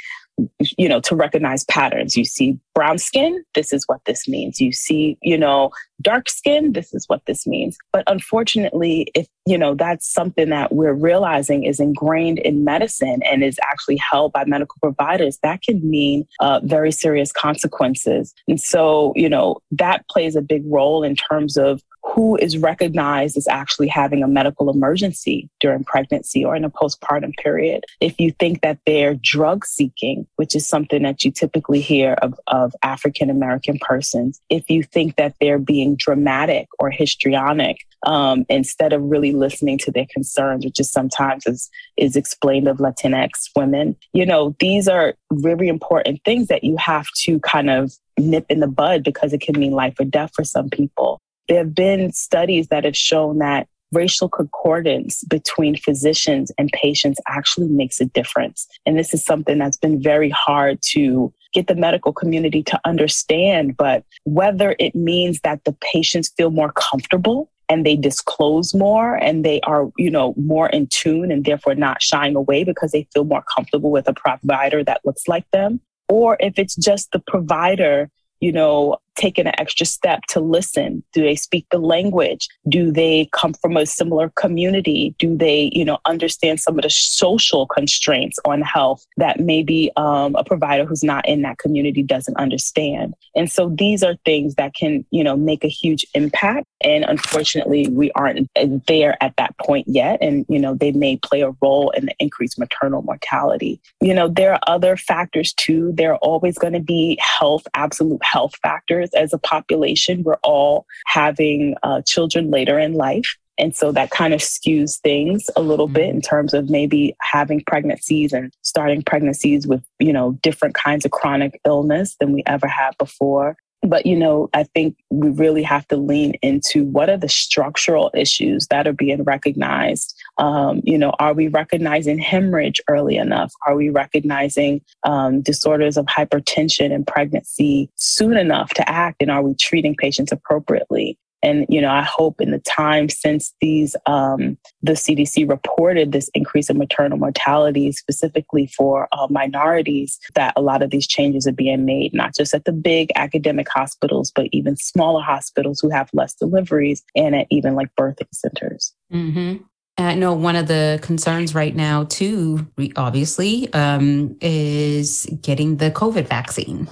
you 0.77 0.89
know, 0.89 0.99
to 1.01 1.15
recognize 1.15 1.63
patterns. 1.65 2.17
You 2.17 2.25
see 2.25 2.57
brown 2.73 2.97
skin, 2.97 3.43
this 3.53 3.71
is 3.71 3.83
what 3.87 4.03
this 4.05 4.27
means. 4.27 4.59
You 4.59 4.71
see, 4.71 5.17
you 5.21 5.37
know, 5.37 5.71
dark 6.01 6.29
skin, 6.29 6.73
this 6.73 6.93
is 6.93 7.07
what 7.07 7.25
this 7.25 7.45
means. 7.45 7.77
But 7.91 8.03
unfortunately, 8.07 9.11
if, 9.13 9.27
you 9.45 9.57
know, 9.57 9.75
that's 9.75 10.11
something 10.11 10.49
that 10.49 10.73
we're 10.73 10.93
realizing 10.93 11.63
is 11.63 11.79
ingrained 11.79 12.39
in 12.39 12.63
medicine 12.63 13.21
and 13.23 13.43
is 13.43 13.59
actually 13.63 13.97
held 13.97 14.33
by 14.33 14.45
medical 14.45 14.77
providers, 14.81 15.39
that 15.43 15.61
can 15.61 15.87
mean 15.87 16.27
uh, 16.39 16.61
very 16.63 16.91
serious 16.91 17.31
consequences. 17.31 18.33
And 18.47 18.59
so, 18.59 19.13
you 19.15 19.29
know, 19.29 19.57
that 19.71 20.07
plays 20.09 20.35
a 20.35 20.41
big 20.41 20.63
role 20.65 21.03
in 21.03 21.15
terms 21.15 21.57
of 21.57 21.81
who 22.03 22.35
is 22.37 22.57
recognized 22.57 23.37
as 23.37 23.47
actually 23.47 23.87
having 23.87 24.23
a 24.23 24.27
medical 24.27 24.69
emergency 24.69 25.49
during 25.59 25.83
pregnancy 25.83 26.43
or 26.43 26.55
in 26.55 26.65
a 26.65 26.69
postpartum 26.69 27.33
period. 27.37 27.85
If 28.01 28.19
you 28.19 28.31
think 28.31 28.61
that 28.61 28.79
they're 28.85 29.15
drug 29.15 29.65
seeking, 29.65 30.27
which 30.35 30.55
is 30.55 30.67
something 30.67 31.03
that 31.03 31.23
you 31.23 31.31
typically 31.31 31.81
hear 31.81 32.13
of, 32.21 32.39
of 32.47 32.73
African 32.83 33.29
American 33.29 33.79
persons, 33.79 34.41
if 34.49 34.69
you 34.69 34.83
think 34.83 35.15
that 35.15 35.35
they're 35.39 35.59
being 35.59 35.95
dramatic 35.95 36.67
or 36.77 36.91
histrionic, 36.91 37.77
um, 38.05 38.45
instead 38.49 38.91
of 38.91 39.01
really 39.01 39.31
listening 39.31 39.77
to 39.79 39.91
their 39.91 40.07
concerns, 40.11 40.65
which 40.65 40.79
is 40.79 40.91
sometimes 40.91 41.45
is, 41.47 41.69
is 41.95 42.15
explained 42.15 42.67
of 42.67 42.77
Latinx 42.77 43.49
women, 43.55 43.95
you 44.11 44.25
know, 44.25 44.55
these 44.59 44.87
are 44.87 45.15
very 45.31 45.69
important 45.69 46.21
things 46.25 46.47
that 46.47 46.65
you 46.65 46.75
have 46.77 47.07
to 47.21 47.39
kind 47.39 47.69
of 47.69 47.93
nip 48.19 48.45
in 48.49 48.59
the 48.59 48.67
bud 48.67 49.03
because 49.03 49.33
it 49.33 49.41
can 49.41 49.57
mean 49.57 49.71
life 49.71 49.95
or 49.99 50.05
death 50.05 50.31
for 50.35 50.43
some 50.43 50.69
people. 50.69 51.21
There 51.47 51.59
have 51.59 51.75
been 51.75 52.11
studies 52.11 52.67
that 52.67 52.85
have 52.85 52.97
shown 52.97 53.39
that 53.39 53.67
racial 53.93 54.27
concordance 54.27 55.23
between 55.25 55.75
physicians 55.75 56.51
and 56.57 56.71
patients 56.73 57.19
actually 57.27 57.67
makes 57.67 58.01
a 58.01 58.05
difference. 58.05 58.67
And 58.85 58.97
this 58.97 59.13
is 59.13 59.23
something 59.23 59.57
that's 59.57 59.77
been 59.77 60.01
very 60.01 60.29
hard 60.29 60.81
to 60.93 61.33
get 61.53 61.67
the 61.67 61.75
medical 61.75 62.11
community 62.11 62.63
to 62.63 62.79
understand. 62.85 63.77
But 63.77 64.03
whether 64.23 64.75
it 64.79 64.95
means 64.95 65.39
that 65.41 65.63
the 65.63 65.75
patients 65.93 66.33
feel 66.35 66.49
more 66.49 66.71
comfortable 66.71 67.51
and 67.69 67.85
they 67.85 67.95
disclose 67.95 68.73
more 68.73 69.15
and 69.15 69.45
they 69.45 69.61
are, 69.61 69.89
you 69.97 70.09
know, 70.09 70.33
more 70.35 70.69
in 70.69 70.87
tune 70.87 71.31
and 71.31 71.45
therefore 71.45 71.75
not 71.75 72.01
shying 72.01 72.35
away 72.35 72.63
because 72.63 72.91
they 72.91 73.07
feel 73.13 73.23
more 73.23 73.43
comfortable 73.55 73.91
with 73.91 74.07
a 74.07 74.13
provider 74.13 74.83
that 74.83 75.01
looks 75.05 75.27
like 75.27 75.49
them. 75.51 75.79
Or 76.09 76.35
if 76.39 76.59
it's 76.59 76.75
just 76.75 77.11
the 77.11 77.19
provider 77.19 78.09
you 78.43 78.51
know, 78.51 78.97
taken 79.15 79.47
an 79.47 79.53
extra 79.57 79.85
step 79.85 80.21
to 80.29 80.39
listen? 80.39 81.03
Do 81.13 81.21
they 81.21 81.35
speak 81.35 81.65
the 81.71 81.77
language? 81.77 82.47
Do 82.69 82.91
they 82.91 83.29
come 83.31 83.53
from 83.53 83.77
a 83.77 83.85
similar 83.85 84.29
community? 84.35 85.15
Do 85.19 85.35
they, 85.35 85.71
you 85.73 85.85
know, 85.85 85.99
understand 86.05 86.59
some 86.59 86.77
of 86.77 86.83
the 86.83 86.89
social 86.89 87.67
constraints 87.67 88.39
on 88.45 88.61
health 88.61 89.05
that 89.17 89.39
maybe 89.39 89.91
um, 89.95 90.35
a 90.35 90.43
provider 90.43 90.85
who's 90.85 91.03
not 91.03 91.27
in 91.27 91.41
that 91.43 91.57
community 91.57 92.03
doesn't 92.03 92.37
understand? 92.37 93.13
And 93.35 93.51
so 93.51 93.69
these 93.69 94.03
are 94.03 94.15
things 94.25 94.55
that 94.55 94.73
can, 94.75 95.05
you 95.11 95.23
know, 95.23 95.35
make 95.35 95.63
a 95.63 95.69
huge 95.69 96.05
impact. 96.13 96.67
And 96.83 97.03
unfortunately, 97.05 97.87
we 97.89 98.11
aren't 98.11 98.49
there 98.87 99.21
at 99.23 99.35
that 99.37 99.57
point 99.57 99.87
yet. 99.87 100.19
And, 100.21 100.45
you 100.49 100.59
know, 100.59 100.75
they 100.75 100.91
may 100.91 101.17
play 101.17 101.41
a 101.41 101.51
role 101.61 101.91
in 101.91 102.05
the 102.07 102.15
increased 102.19 102.59
maternal 102.59 103.01
mortality. 103.01 103.81
You 104.01 104.13
know, 104.13 104.27
there 104.27 104.53
are 104.53 104.59
other 104.67 104.97
factors 104.97 105.53
too. 105.53 105.93
There 105.93 106.13
are 106.13 106.17
always 106.17 106.57
going 106.57 106.73
to 106.73 106.79
be 106.79 107.17
health, 107.21 107.63
absolute 107.73 108.23
health 108.23 108.55
factors 108.61 109.02
as 109.13 109.33
a 109.33 109.37
population. 109.37 110.23
We're 110.23 110.39
all 110.43 110.85
having 111.07 111.75
uh, 111.83 112.01
children 112.05 112.51
later 112.51 112.79
in 112.79 112.93
life. 112.93 113.35
And 113.59 113.75
so 113.75 113.91
that 113.91 114.09
kind 114.09 114.33
of 114.33 114.39
skews 114.39 114.99
things 114.99 115.49
a 115.55 115.61
little 115.61 115.87
bit 115.87 116.07
mm-hmm. 116.07 116.15
in 116.15 116.21
terms 116.21 116.53
of 116.53 116.69
maybe 116.69 117.15
having 117.21 117.63
pregnancies 117.67 118.33
and 118.33 118.51
starting 118.63 119.03
pregnancies 119.03 119.67
with, 119.67 119.83
you 119.99 120.11
know, 120.11 120.33
different 120.41 120.73
kinds 120.73 121.05
of 121.05 121.11
chronic 121.11 121.59
illness 121.65 122.15
than 122.19 122.31
we 122.31 122.43
ever 122.47 122.67
had 122.67 122.97
before. 122.97 123.55
But, 123.85 124.05
you 124.05 124.15
know, 124.15 124.49
I 124.53 124.63
think 124.63 124.95
we 125.09 125.29
really 125.29 125.63
have 125.63 125.87
to 125.89 125.97
lean 125.97 126.33
into 126.41 126.85
what 126.85 127.09
are 127.09 127.17
the 127.17 127.29
structural 127.29 128.09
issues 128.13 128.67
that 128.67 128.87
are 128.87 128.93
being 128.93 129.23
recognized. 129.23 130.15
Um, 130.37 130.81
you 130.83 130.97
know, 130.97 131.13
are 131.19 131.33
we 131.33 131.49
recognizing 131.49 132.17
hemorrhage 132.17 132.81
early 132.87 133.17
enough? 133.17 133.51
Are 133.67 133.75
we 133.75 133.89
recognizing 133.89 134.81
um, 135.03 135.41
disorders 135.41 135.97
of 135.97 136.05
hypertension 136.05 136.93
and 136.93 137.05
pregnancy 137.05 137.89
soon 137.95 138.37
enough 138.37 138.73
to 138.75 138.89
act? 138.89 139.21
And 139.21 139.29
are 139.29 139.43
we 139.43 139.53
treating 139.55 139.95
patients 139.95 140.31
appropriately? 140.31 141.17
And 141.43 141.65
you 141.69 141.81
know, 141.81 141.91
I 141.91 142.01
hope 142.01 142.41
in 142.41 142.51
the 142.51 142.59
time 142.59 143.09
since 143.09 143.53
these 143.61 143.95
um, 144.05 144.57
the 144.81 144.93
CDC 144.93 145.47
reported 145.47 146.11
this 146.11 146.29
increase 146.33 146.69
in 146.69 146.77
maternal 146.77 147.17
mortality, 147.17 147.91
specifically 147.91 148.67
for 148.67 149.07
uh, 149.11 149.27
minorities, 149.29 150.19
that 150.35 150.53
a 150.55 150.61
lot 150.61 150.81
of 150.81 150.89
these 150.89 151.05
changes 151.05 151.45
are 151.45 151.51
being 151.51 151.85
made, 151.85 152.13
not 152.13 152.33
just 152.33 152.53
at 152.55 152.65
the 152.65 152.71
big 152.71 153.11
academic 153.15 153.67
hospitals, 153.69 154.31
but 154.33 154.47
even 154.51 154.77
smaller 154.77 155.21
hospitals 155.21 155.79
who 155.79 155.89
have 155.89 156.09
less 156.13 156.33
deliveries, 156.33 157.03
and 157.15 157.35
at 157.35 157.47
even 157.51 157.75
like 157.75 157.89
birthing 157.99 158.33
centers. 158.33 158.93
Mm-hmm. 159.11 159.63
I 159.97 160.15
know 160.15 160.33
one 160.33 160.55
of 160.55 160.67
the 160.67 160.99
concerns 161.03 161.53
right 161.53 161.75
now, 161.75 162.05
too, 162.05 162.67
obviously, 162.95 163.71
um, 163.73 164.35
is 164.41 165.27
getting 165.41 165.77
the 165.77 165.91
COVID 165.91 166.27
vaccine. 166.27 166.89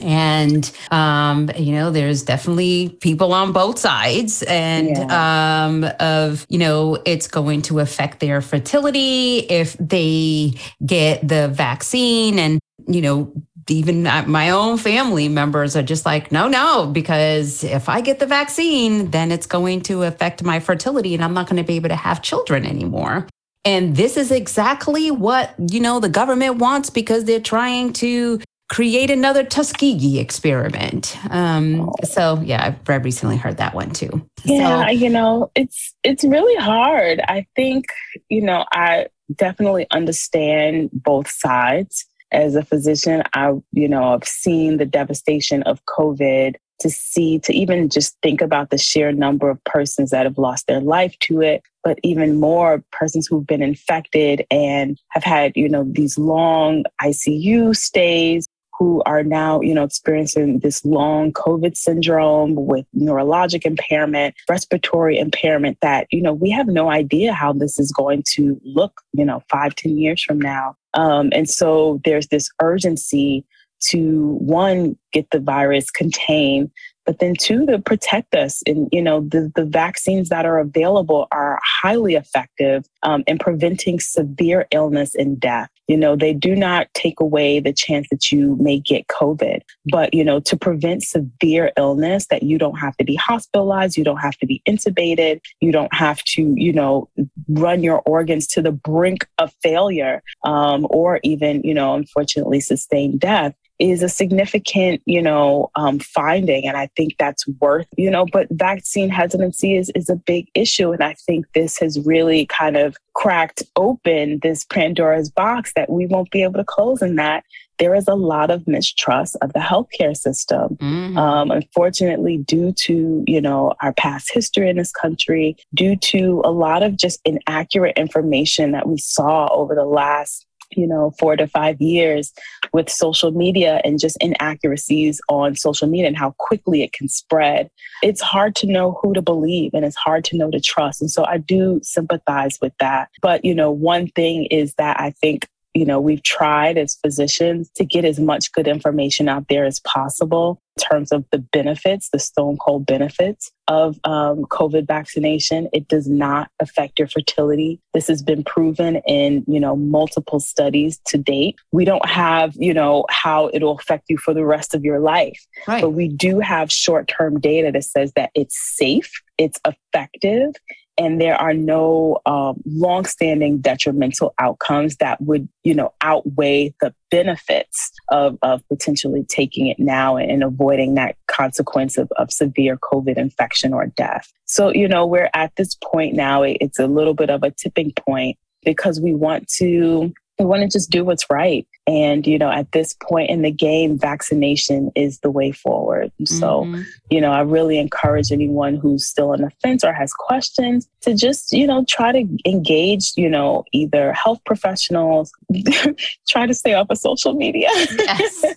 And, 0.00 0.70
um, 0.90 1.50
you 1.56 1.72
know, 1.72 1.90
there's 1.90 2.22
definitely 2.24 2.90
people 3.00 3.32
on 3.32 3.52
both 3.52 3.78
sides 3.78 4.42
and 4.42 4.88
yeah. 4.88 5.66
um, 5.66 5.86
of, 6.00 6.46
you 6.48 6.58
know, 6.58 6.98
it's 7.06 7.28
going 7.28 7.62
to 7.62 7.78
affect 7.78 8.20
their 8.20 8.40
fertility 8.40 9.38
if 9.38 9.76
they 9.78 10.54
get 10.84 11.26
the 11.26 11.48
vaccine. 11.48 12.38
And, 12.38 12.60
you 12.86 13.00
know, 13.00 13.32
even 13.68 14.02
my 14.02 14.50
own 14.50 14.76
family 14.78 15.28
members 15.28 15.76
are 15.76 15.82
just 15.82 16.04
like, 16.04 16.30
no, 16.30 16.48
no, 16.48 16.86
because 16.86 17.64
if 17.64 17.88
I 17.88 18.00
get 18.00 18.18
the 18.18 18.26
vaccine, 18.26 19.10
then 19.10 19.32
it's 19.32 19.46
going 19.46 19.80
to 19.82 20.02
affect 20.02 20.42
my 20.42 20.60
fertility 20.60 21.14
and 21.14 21.24
I'm 21.24 21.34
not 21.34 21.48
going 21.48 21.62
to 21.62 21.66
be 21.66 21.76
able 21.76 21.88
to 21.88 21.96
have 21.96 22.20
children 22.20 22.66
anymore. 22.66 23.26
And 23.64 23.96
this 23.96 24.18
is 24.18 24.30
exactly 24.30 25.10
what, 25.10 25.54
you 25.70 25.80
know, 25.80 25.98
the 25.98 26.10
government 26.10 26.56
wants 26.56 26.90
because 26.90 27.24
they're 27.24 27.40
trying 27.40 27.94
to 27.94 28.40
create 28.74 29.08
another 29.08 29.44
Tuskegee 29.44 30.18
experiment. 30.18 31.16
Um, 31.30 31.92
so 32.02 32.40
yeah, 32.44 32.74
I've 32.88 33.04
recently 33.04 33.36
heard 33.36 33.56
that 33.58 33.72
one 33.72 33.90
too. 33.90 34.28
Yeah, 34.44 34.86
so, 34.86 34.90
you 34.90 35.08
know, 35.08 35.52
it's 35.54 35.94
it's 36.02 36.24
really 36.24 36.60
hard. 36.60 37.20
I 37.28 37.46
think, 37.54 37.84
you 38.28 38.42
know, 38.42 38.64
I 38.72 39.06
definitely 39.36 39.86
understand 39.92 40.90
both 40.92 41.30
sides. 41.30 42.04
As 42.32 42.56
a 42.56 42.64
physician, 42.64 43.22
I, 43.32 43.52
you 43.70 43.86
know, 43.86 44.12
I've 44.12 44.26
seen 44.26 44.78
the 44.78 44.86
devastation 44.86 45.62
of 45.62 45.84
COVID 45.84 46.56
to 46.80 46.90
see, 46.90 47.38
to 47.38 47.52
even 47.52 47.88
just 47.88 48.16
think 48.24 48.40
about 48.40 48.70
the 48.70 48.78
sheer 48.78 49.12
number 49.12 49.48
of 49.48 49.62
persons 49.62 50.10
that 50.10 50.26
have 50.26 50.36
lost 50.36 50.66
their 50.66 50.80
life 50.80 51.16
to 51.20 51.40
it, 51.40 51.62
but 51.84 52.00
even 52.02 52.40
more 52.40 52.82
persons 52.90 53.28
who've 53.28 53.46
been 53.46 53.62
infected 53.62 54.44
and 54.50 54.98
have 55.10 55.22
had, 55.22 55.52
you 55.54 55.68
know, 55.68 55.84
these 55.84 56.18
long 56.18 56.82
ICU 57.00 57.76
stays 57.76 58.48
who 58.78 59.02
are 59.06 59.22
now, 59.22 59.60
you 59.60 59.72
know, 59.72 59.84
experiencing 59.84 60.58
this 60.58 60.84
long 60.84 61.32
COVID 61.32 61.76
syndrome 61.76 62.54
with 62.56 62.86
neurologic 62.96 63.64
impairment, 63.64 64.34
respiratory 64.48 65.18
impairment 65.18 65.78
that, 65.80 66.06
you 66.10 66.20
know, 66.20 66.32
we 66.32 66.50
have 66.50 66.66
no 66.66 66.90
idea 66.90 67.32
how 67.32 67.52
this 67.52 67.78
is 67.78 67.92
going 67.92 68.24
to 68.34 68.60
look, 68.64 69.00
you 69.12 69.24
know, 69.24 69.42
five, 69.48 69.74
ten 69.76 69.96
years 69.96 70.22
from 70.22 70.40
now. 70.40 70.76
Um, 70.94 71.30
and 71.32 71.48
so 71.48 72.00
there's 72.04 72.28
this 72.28 72.48
urgency 72.60 73.44
to 73.80 74.36
one, 74.40 74.96
get 75.12 75.30
the 75.30 75.40
virus 75.40 75.90
contained, 75.90 76.70
but 77.04 77.18
then 77.18 77.34
two 77.38 77.66
to 77.66 77.78
protect 77.78 78.34
us 78.34 78.62
and 78.66 78.88
you 78.92 79.02
know 79.02 79.20
the, 79.20 79.52
the 79.54 79.64
vaccines 79.64 80.28
that 80.28 80.46
are 80.46 80.58
available 80.58 81.26
are 81.30 81.60
highly 81.82 82.14
effective 82.14 82.84
um, 83.02 83.22
in 83.26 83.38
preventing 83.38 84.00
severe 84.00 84.66
illness 84.70 85.14
and 85.14 85.38
death. 85.38 85.68
You 85.88 85.96
know 85.96 86.16
they 86.16 86.32
do 86.32 86.54
not 86.54 86.88
take 86.94 87.20
away 87.20 87.60
the 87.60 87.72
chance 87.72 88.06
that 88.10 88.32
you 88.32 88.56
may 88.58 88.78
get 88.78 89.06
covid 89.08 89.60
but 89.86 90.14
you 90.14 90.24
know 90.24 90.40
to 90.40 90.56
prevent 90.56 91.02
severe 91.02 91.72
illness 91.76 92.26
that 92.28 92.42
you 92.42 92.58
don't 92.58 92.78
have 92.78 92.96
to 92.96 93.04
be 93.04 93.14
hospitalized 93.16 93.96
you 93.96 94.04
don't 94.04 94.18
have 94.18 94.36
to 94.38 94.46
be 94.46 94.62
intubated 94.66 95.40
you 95.60 95.72
don't 95.72 95.92
have 95.92 96.22
to 96.24 96.54
you 96.56 96.72
know 96.72 97.08
run 97.48 97.82
your 97.82 98.00
organs 98.06 98.46
to 98.46 98.62
the 98.62 98.72
brink 98.72 99.26
of 99.38 99.52
failure 99.62 100.22
um, 100.44 100.86
or 100.90 101.20
even 101.22 101.60
you 101.62 101.74
know 101.74 101.94
unfortunately 101.94 102.60
sustain 102.60 103.18
death 103.18 103.54
is 103.78 104.02
a 104.02 104.08
significant, 104.08 105.02
you 105.04 105.20
know, 105.20 105.70
um, 105.74 105.98
finding. 105.98 106.66
And 106.66 106.76
I 106.76 106.88
think 106.96 107.16
that's 107.18 107.46
worth, 107.60 107.88
you 107.96 108.10
know, 108.10 108.26
but 108.32 108.46
vaccine 108.50 109.10
hesitancy 109.10 109.76
is, 109.76 109.90
is 109.94 110.08
a 110.08 110.16
big 110.16 110.48
issue. 110.54 110.92
And 110.92 111.02
I 111.02 111.14
think 111.26 111.46
this 111.54 111.78
has 111.78 111.98
really 112.06 112.46
kind 112.46 112.76
of 112.76 112.96
cracked 113.14 113.62
open 113.76 114.40
this 114.42 114.64
Pandora's 114.64 115.30
box 115.30 115.72
that 115.76 115.90
we 115.90 116.06
won't 116.06 116.30
be 116.30 116.42
able 116.42 116.54
to 116.54 116.64
close 116.64 117.02
in 117.02 117.16
that 117.16 117.44
there 117.78 117.94
is 117.94 118.06
a 118.08 118.14
lot 118.14 118.50
of 118.50 118.66
mistrust 118.66 119.36
of 119.42 119.52
the 119.52 119.58
healthcare 119.58 120.16
system. 120.16 120.76
Mm-hmm. 120.76 121.18
Um, 121.18 121.50
unfortunately, 121.50 122.38
due 122.38 122.72
to 122.72 123.24
you 123.26 123.40
know 123.40 123.74
our 123.82 123.92
past 123.92 124.32
history 124.32 124.70
in 124.70 124.76
this 124.76 124.92
country, 124.92 125.56
due 125.74 125.96
to 125.96 126.42
a 126.44 126.50
lot 126.50 126.82
of 126.82 126.96
just 126.96 127.20
inaccurate 127.24 127.96
information 127.96 128.72
that 128.72 128.88
we 128.88 128.98
saw 128.98 129.48
over 129.52 129.74
the 129.74 129.84
last 129.84 130.46
you 130.76 130.86
know, 130.86 131.12
four 131.18 131.36
to 131.36 131.46
five 131.46 131.80
years 131.80 132.32
with 132.72 132.90
social 132.90 133.30
media 133.30 133.80
and 133.84 133.98
just 133.98 134.16
inaccuracies 134.20 135.20
on 135.28 135.56
social 135.56 135.88
media 135.88 136.06
and 136.06 136.16
how 136.16 136.34
quickly 136.38 136.82
it 136.82 136.92
can 136.92 137.08
spread. 137.08 137.70
It's 138.02 138.20
hard 138.20 138.54
to 138.56 138.66
know 138.66 138.98
who 139.00 139.14
to 139.14 139.22
believe 139.22 139.72
and 139.74 139.84
it's 139.84 139.96
hard 139.96 140.24
to 140.26 140.36
know 140.36 140.50
to 140.50 140.60
trust. 140.60 141.00
And 141.00 141.10
so 141.10 141.24
I 141.24 141.38
do 141.38 141.80
sympathize 141.82 142.58
with 142.60 142.72
that. 142.80 143.08
But, 143.22 143.44
you 143.44 143.54
know, 143.54 143.70
one 143.70 144.08
thing 144.08 144.46
is 144.46 144.74
that 144.74 145.00
I 145.00 145.10
think 145.10 145.48
you 145.74 145.84
know, 145.84 146.00
we've 146.00 146.22
tried 146.22 146.78
as 146.78 146.96
physicians 147.04 147.68
to 147.74 147.84
get 147.84 148.04
as 148.04 148.20
much 148.20 148.52
good 148.52 148.68
information 148.68 149.28
out 149.28 149.46
there 149.48 149.64
as 149.64 149.80
possible 149.80 150.62
in 150.76 150.84
terms 150.84 151.10
of 151.10 151.24
the 151.32 151.38
benefits, 151.38 152.10
the 152.10 152.18
stone 152.18 152.56
cold 152.56 152.86
benefits 152.86 153.50
of 153.66 153.98
um, 154.04 154.44
COVID 154.44 154.86
vaccination. 154.86 155.68
It 155.72 155.88
does 155.88 156.08
not 156.08 156.48
affect 156.60 156.98
your 156.98 157.08
fertility. 157.08 157.80
This 157.92 158.06
has 158.06 158.22
been 158.22 158.44
proven 158.44 158.96
in, 159.06 159.44
you 159.48 159.58
know, 159.58 159.74
multiple 159.74 160.38
studies 160.38 161.00
to 161.06 161.18
date. 161.18 161.56
We 161.72 161.84
don't 161.84 162.06
have, 162.06 162.54
you 162.54 162.72
know, 162.72 163.04
how 163.10 163.50
it'll 163.52 163.78
affect 163.78 164.04
you 164.08 164.18
for 164.18 164.32
the 164.32 164.44
rest 164.44 164.74
of 164.74 164.84
your 164.84 165.00
life. 165.00 165.44
Right. 165.66 165.82
But 165.82 165.90
we 165.90 166.08
do 166.08 166.38
have 166.38 166.70
short 166.70 167.08
term 167.08 167.40
data 167.40 167.72
that 167.72 167.84
says 167.84 168.12
that 168.14 168.30
it's 168.34 168.56
safe, 168.76 169.10
it's 169.38 169.58
effective, 169.66 170.54
and 170.96 171.20
there 171.20 171.36
are 171.36 171.54
no 171.54 172.20
um, 172.26 172.62
long-standing 172.66 173.58
detrimental 173.60 174.34
outcomes 174.38 174.96
that 174.96 175.20
would 175.20 175.48
you 175.62 175.74
know 175.74 175.92
outweigh 176.00 176.74
the 176.80 176.94
benefits 177.10 177.90
of, 178.10 178.36
of 178.42 178.66
potentially 178.68 179.24
taking 179.28 179.66
it 179.66 179.78
now 179.78 180.16
and, 180.16 180.42
avoiding 180.44 180.94
that 180.94 181.16
consequence 181.26 181.96
of, 181.96 182.10
of 182.16 182.30
severe 182.30 182.76
covid 182.76 183.16
infection 183.16 183.72
or 183.72 183.86
death 183.86 184.32
so 184.44 184.72
you 184.72 184.86
know 184.86 185.06
we're 185.06 185.30
at 185.34 185.54
this 185.56 185.76
point 185.82 186.14
now 186.14 186.42
it's 186.42 186.78
a 186.78 186.86
little 186.86 187.14
bit 187.14 187.30
of 187.30 187.42
a 187.42 187.50
tipping 187.50 187.92
point 187.92 188.36
because 188.64 189.00
we 189.00 189.14
want 189.14 189.48
to 189.48 190.12
we 190.38 190.44
want 190.44 190.62
to 190.62 190.68
just 190.68 190.90
do 190.90 191.04
what's 191.04 191.26
right. 191.30 191.66
And, 191.86 192.26
you 192.26 192.38
know, 192.38 192.50
at 192.50 192.72
this 192.72 192.94
point 193.02 193.28
in 193.28 193.42
the 193.42 193.50
game, 193.50 193.98
vaccination 193.98 194.90
is 194.94 195.18
the 195.20 195.30
way 195.30 195.52
forward. 195.52 196.10
So, 196.24 196.62
mm-hmm. 196.64 196.82
you 197.10 197.20
know, 197.20 197.30
I 197.30 197.42
really 197.42 197.78
encourage 197.78 198.32
anyone 198.32 198.76
who's 198.76 199.06
still 199.06 199.32
on 199.32 199.42
the 199.42 199.50
fence 199.62 199.84
or 199.84 199.92
has 199.92 200.12
questions 200.14 200.88
to 201.02 201.14
just, 201.14 201.52
you 201.52 201.66
know, 201.66 201.84
try 201.86 202.12
to 202.12 202.26
engage, 202.46 203.12
you 203.16 203.28
know, 203.28 203.64
either 203.72 204.14
health 204.14 204.40
professionals, 204.46 205.30
try 206.28 206.46
to 206.46 206.54
stay 206.54 206.72
off 206.72 206.86
of 206.88 206.96
social 206.96 207.34
media. 207.34 207.68
yes. 207.70 208.44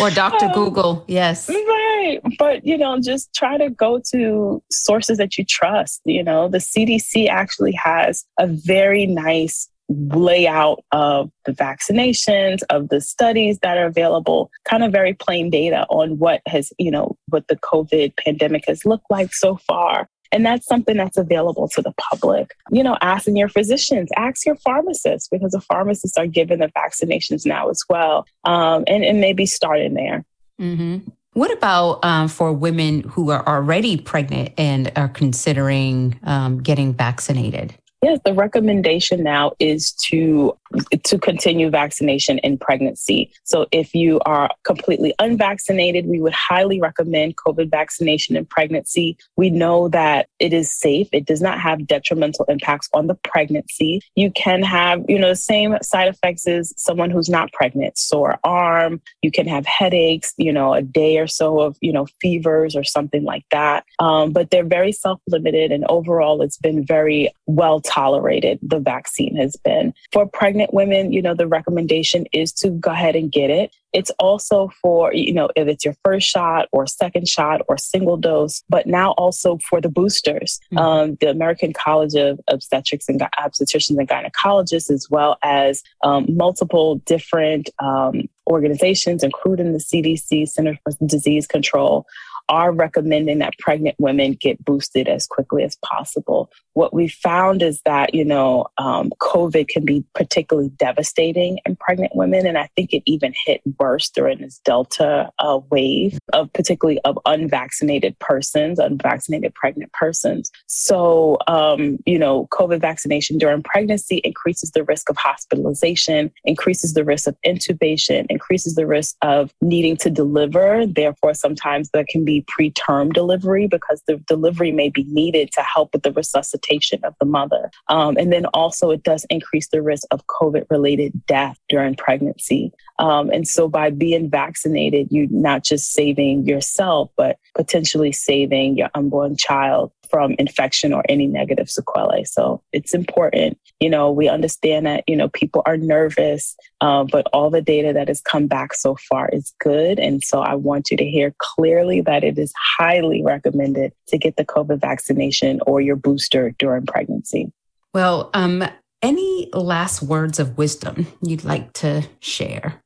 Or 0.00 0.10
Dr. 0.10 0.46
Um, 0.46 0.52
Google. 0.52 1.04
Yes. 1.06 1.48
Right. 1.48 2.18
But, 2.38 2.66
you 2.66 2.76
know, 2.76 2.98
just 3.00 3.32
try 3.34 3.56
to 3.56 3.70
go 3.70 4.00
to 4.10 4.60
sources 4.70 5.18
that 5.18 5.38
you 5.38 5.44
trust. 5.44 6.00
You 6.04 6.24
know, 6.24 6.48
the 6.48 6.58
CDC 6.58 7.28
actually 7.28 7.72
has 7.72 8.24
a 8.40 8.48
very 8.48 9.06
nice 9.06 9.68
layout 9.90 10.84
of 10.92 11.30
the 11.44 11.52
vaccinations, 11.52 12.62
of 12.70 12.88
the 12.88 13.00
studies 13.00 13.58
that 13.58 13.76
are 13.76 13.86
available, 13.86 14.50
kind 14.64 14.84
of 14.84 14.92
very 14.92 15.14
plain 15.14 15.50
data 15.50 15.84
on 15.90 16.18
what 16.18 16.40
has, 16.46 16.72
you 16.78 16.90
know, 16.90 17.16
what 17.28 17.48
the 17.48 17.56
COVID 17.56 18.16
pandemic 18.16 18.64
has 18.68 18.84
looked 18.84 19.10
like 19.10 19.34
so 19.34 19.56
far. 19.56 20.08
And 20.32 20.46
that's 20.46 20.64
something 20.66 20.96
that's 20.96 21.16
available 21.16 21.68
to 21.70 21.82
the 21.82 21.92
public. 21.98 22.52
You 22.70 22.84
know, 22.84 22.96
asking 23.00 23.36
your 23.36 23.48
physicians, 23.48 24.10
ask 24.16 24.46
your 24.46 24.54
pharmacists, 24.54 25.28
because 25.28 25.50
the 25.50 25.60
pharmacists 25.60 26.16
are 26.16 26.28
given 26.28 26.60
the 26.60 26.68
vaccinations 26.68 27.44
now 27.44 27.68
as 27.68 27.82
well. 27.88 28.26
Um, 28.44 28.84
and, 28.86 29.02
and 29.04 29.20
maybe 29.20 29.44
starting 29.44 29.94
there. 29.94 30.24
Mm-hmm. 30.60 31.10
What 31.32 31.52
about 31.52 32.04
um, 32.04 32.28
for 32.28 32.52
women 32.52 33.02
who 33.02 33.30
are 33.30 33.46
already 33.46 33.96
pregnant 33.96 34.52
and 34.56 34.92
are 34.94 35.08
considering 35.08 36.18
um, 36.22 36.62
getting 36.62 36.92
vaccinated? 36.92 37.74
Yes, 38.02 38.18
the 38.24 38.32
recommendation 38.32 39.22
now 39.22 39.52
is 39.58 39.92
to 40.08 40.56
to 41.04 41.18
continue 41.18 41.68
vaccination 41.68 42.38
in 42.38 42.56
pregnancy. 42.56 43.32
So 43.44 43.66
if 43.72 43.94
you 43.94 44.20
are 44.20 44.48
completely 44.64 45.12
unvaccinated, 45.18 46.06
we 46.06 46.20
would 46.20 46.32
highly 46.32 46.80
recommend 46.80 47.36
COVID 47.36 47.70
vaccination 47.70 48.36
in 48.36 48.46
pregnancy. 48.46 49.18
We 49.36 49.50
know 49.50 49.88
that 49.88 50.28
it 50.38 50.52
is 50.52 50.72
safe. 50.72 51.08
It 51.12 51.26
does 51.26 51.42
not 51.42 51.60
have 51.60 51.86
detrimental 51.86 52.44
impacts 52.46 52.88
on 52.94 53.08
the 53.08 53.16
pregnancy. 53.16 54.00
You 54.14 54.30
can 54.30 54.62
have, 54.62 55.04
you 55.08 55.18
know, 55.18 55.30
the 55.30 55.36
same 55.36 55.76
side 55.82 56.08
effects 56.08 56.46
as 56.46 56.72
someone 56.76 57.10
who's 57.10 57.28
not 57.28 57.52
pregnant, 57.52 57.98
sore 57.98 58.38
arm, 58.44 59.02
you 59.22 59.30
can 59.30 59.46
have 59.48 59.66
headaches, 59.66 60.32
you 60.36 60.52
know, 60.52 60.72
a 60.72 60.82
day 60.82 61.18
or 61.18 61.26
so 61.26 61.60
of, 61.60 61.76
you 61.80 61.92
know, 61.92 62.06
fevers 62.20 62.76
or 62.76 62.84
something 62.84 63.24
like 63.24 63.44
that. 63.50 63.84
Um, 63.98 64.32
but 64.32 64.50
they're 64.50 64.64
very 64.64 64.92
self-limited 64.92 65.72
and 65.72 65.84
overall 65.88 66.42
it's 66.42 66.58
been 66.58 66.86
very 66.86 67.30
well 67.46 67.80
tolerated, 67.90 68.58
the 68.62 68.78
vaccine 68.78 69.36
has 69.36 69.56
been. 69.56 69.92
For 70.12 70.26
pregnant 70.26 70.72
women, 70.72 71.12
you 71.12 71.20
know, 71.20 71.34
the 71.34 71.48
recommendation 71.48 72.26
is 72.32 72.52
to 72.54 72.70
go 72.70 72.92
ahead 72.92 73.16
and 73.16 73.32
get 73.32 73.50
it. 73.50 73.74
It's 73.92 74.12
also 74.20 74.70
for, 74.80 75.12
you 75.12 75.32
know, 75.32 75.50
if 75.56 75.66
it's 75.66 75.84
your 75.84 75.96
first 76.04 76.28
shot 76.28 76.68
or 76.70 76.86
second 76.86 77.26
shot 77.26 77.62
or 77.68 77.76
single 77.76 78.16
dose, 78.16 78.62
but 78.68 78.86
now 78.86 79.12
also 79.12 79.58
for 79.68 79.80
the 79.80 79.88
boosters. 79.88 80.60
Mm-hmm. 80.72 80.78
Um, 80.78 81.14
the 81.20 81.30
American 81.30 81.72
College 81.72 82.14
of 82.14 82.40
Obstetrics 82.46 83.08
and 83.08 83.20
Obstetricians 83.20 83.98
and 83.98 84.08
Gynecologists, 84.08 84.90
as 84.90 85.08
well 85.10 85.36
as 85.42 85.82
um, 86.04 86.26
multiple 86.28 86.96
different 87.06 87.70
um, 87.80 88.28
organizations, 88.48 89.24
including 89.24 89.72
the 89.72 89.78
CDC, 89.78 90.48
Center 90.48 90.78
for 90.84 90.92
Disease 91.06 91.48
Control, 91.48 92.06
are 92.50 92.72
recommending 92.72 93.38
that 93.38 93.56
pregnant 93.58 93.94
women 93.98 94.32
get 94.32 94.62
boosted 94.64 95.08
as 95.08 95.26
quickly 95.26 95.62
as 95.62 95.76
possible. 95.76 96.50
What 96.74 96.92
we 96.92 97.08
found 97.08 97.62
is 97.62 97.80
that, 97.84 98.14
you 98.14 98.24
know, 98.24 98.66
um, 98.76 99.10
COVID 99.20 99.68
can 99.68 99.84
be 99.84 100.04
particularly 100.14 100.70
devastating 100.70 101.58
in 101.64 101.76
pregnant 101.76 102.14
women. 102.14 102.46
And 102.46 102.58
I 102.58 102.68
think 102.76 102.92
it 102.92 103.02
even 103.06 103.32
hit 103.46 103.62
worse 103.78 104.10
during 104.10 104.40
this 104.40 104.60
Delta 104.64 105.30
uh, 105.38 105.60
wave 105.70 106.18
of 106.32 106.52
particularly 106.52 107.00
of 107.04 107.18
unvaccinated 107.24 108.18
persons, 108.18 108.78
unvaccinated 108.78 109.54
pregnant 109.54 109.92
persons. 109.92 110.50
So, 110.66 111.38
um, 111.46 111.98
you 112.04 112.18
know, 112.18 112.48
COVID 112.50 112.80
vaccination 112.80 113.38
during 113.38 113.62
pregnancy 113.62 114.16
increases 114.24 114.72
the 114.72 114.84
risk 114.84 115.08
of 115.08 115.16
hospitalization, 115.16 116.32
increases 116.44 116.94
the 116.94 117.04
risk 117.04 117.28
of 117.28 117.36
intubation, 117.46 118.26
increases 118.28 118.74
the 118.74 118.86
risk 118.86 119.16
of 119.22 119.52
needing 119.60 119.96
to 119.98 120.10
deliver. 120.10 120.84
Therefore, 120.86 121.34
sometimes 121.34 121.90
there 121.92 122.06
can 122.08 122.24
be 122.24 122.39
preterm 122.42 123.12
delivery 123.12 123.66
because 123.66 124.02
the 124.06 124.16
delivery 124.16 124.72
may 124.72 124.88
be 124.88 125.04
needed 125.04 125.50
to 125.52 125.62
help 125.62 125.92
with 125.92 126.02
the 126.02 126.12
resuscitation 126.12 127.00
of 127.04 127.14
the 127.20 127.26
mother. 127.26 127.70
Um, 127.88 128.16
and 128.16 128.32
then 128.32 128.46
also, 128.46 128.90
it 128.90 129.02
does 129.02 129.26
increase 129.30 129.68
the 129.68 129.82
risk 129.82 130.06
of 130.10 130.26
COVID 130.26 130.66
related 130.70 131.26
death 131.26 131.58
during 131.68 131.94
pregnancy. 131.94 132.72
Um, 132.98 133.30
and 133.30 133.48
so, 133.48 133.68
by 133.68 133.90
being 133.90 134.28
vaccinated, 134.30 135.08
you're 135.10 135.26
not 135.30 135.64
just 135.64 135.92
saving 135.92 136.46
yourself, 136.46 137.10
but 137.16 137.38
potentially 137.54 138.12
saving 138.12 138.76
your 138.76 138.90
unborn 138.94 139.36
child 139.36 139.92
from 140.10 140.34
infection 140.38 140.92
or 140.92 141.02
any 141.08 141.26
negative 141.26 141.70
sequelae. 141.70 142.24
So 142.24 142.62
it's 142.72 142.94
important. 142.94 143.58
You 143.78 143.90
know, 143.90 144.10
we 144.10 144.28
understand 144.28 144.86
that, 144.86 145.04
you 145.06 145.16
know, 145.16 145.28
people 145.28 145.62
are 145.66 145.76
nervous, 145.76 146.56
uh, 146.80 147.04
but 147.04 147.26
all 147.32 147.50
the 147.50 147.62
data 147.62 147.92
that 147.92 148.08
has 148.08 148.20
come 148.20 148.46
back 148.46 148.74
so 148.74 148.96
far 148.96 149.28
is 149.28 149.52
good. 149.60 149.98
And 149.98 150.22
so 150.22 150.40
I 150.40 150.54
want 150.54 150.90
you 150.90 150.96
to 150.96 151.04
hear 151.04 151.34
clearly 151.38 152.00
that 152.02 152.24
it 152.24 152.38
is 152.38 152.52
highly 152.78 153.22
recommended 153.22 153.92
to 154.08 154.18
get 154.18 154.36
the 154.36 154.44
COVID 154.44 154.80
vaccination 154.80 155.60
or 155.66 155.80
your 155.80 155.96
booster 155.96 156.54
during 156.58 156.86
pregnancy. 156.86 157.52
Well, 157.94 158.30
um, 158.34 158.64
any 159.02 159.48
last 159.52 160.02
words 160.02 160.38
of 160.38 160.58
wisdom 160.58 161.06
you'd 161.22 161.44
like 161.44 161.72
to 161.74 162.06
share? 162.20 162.82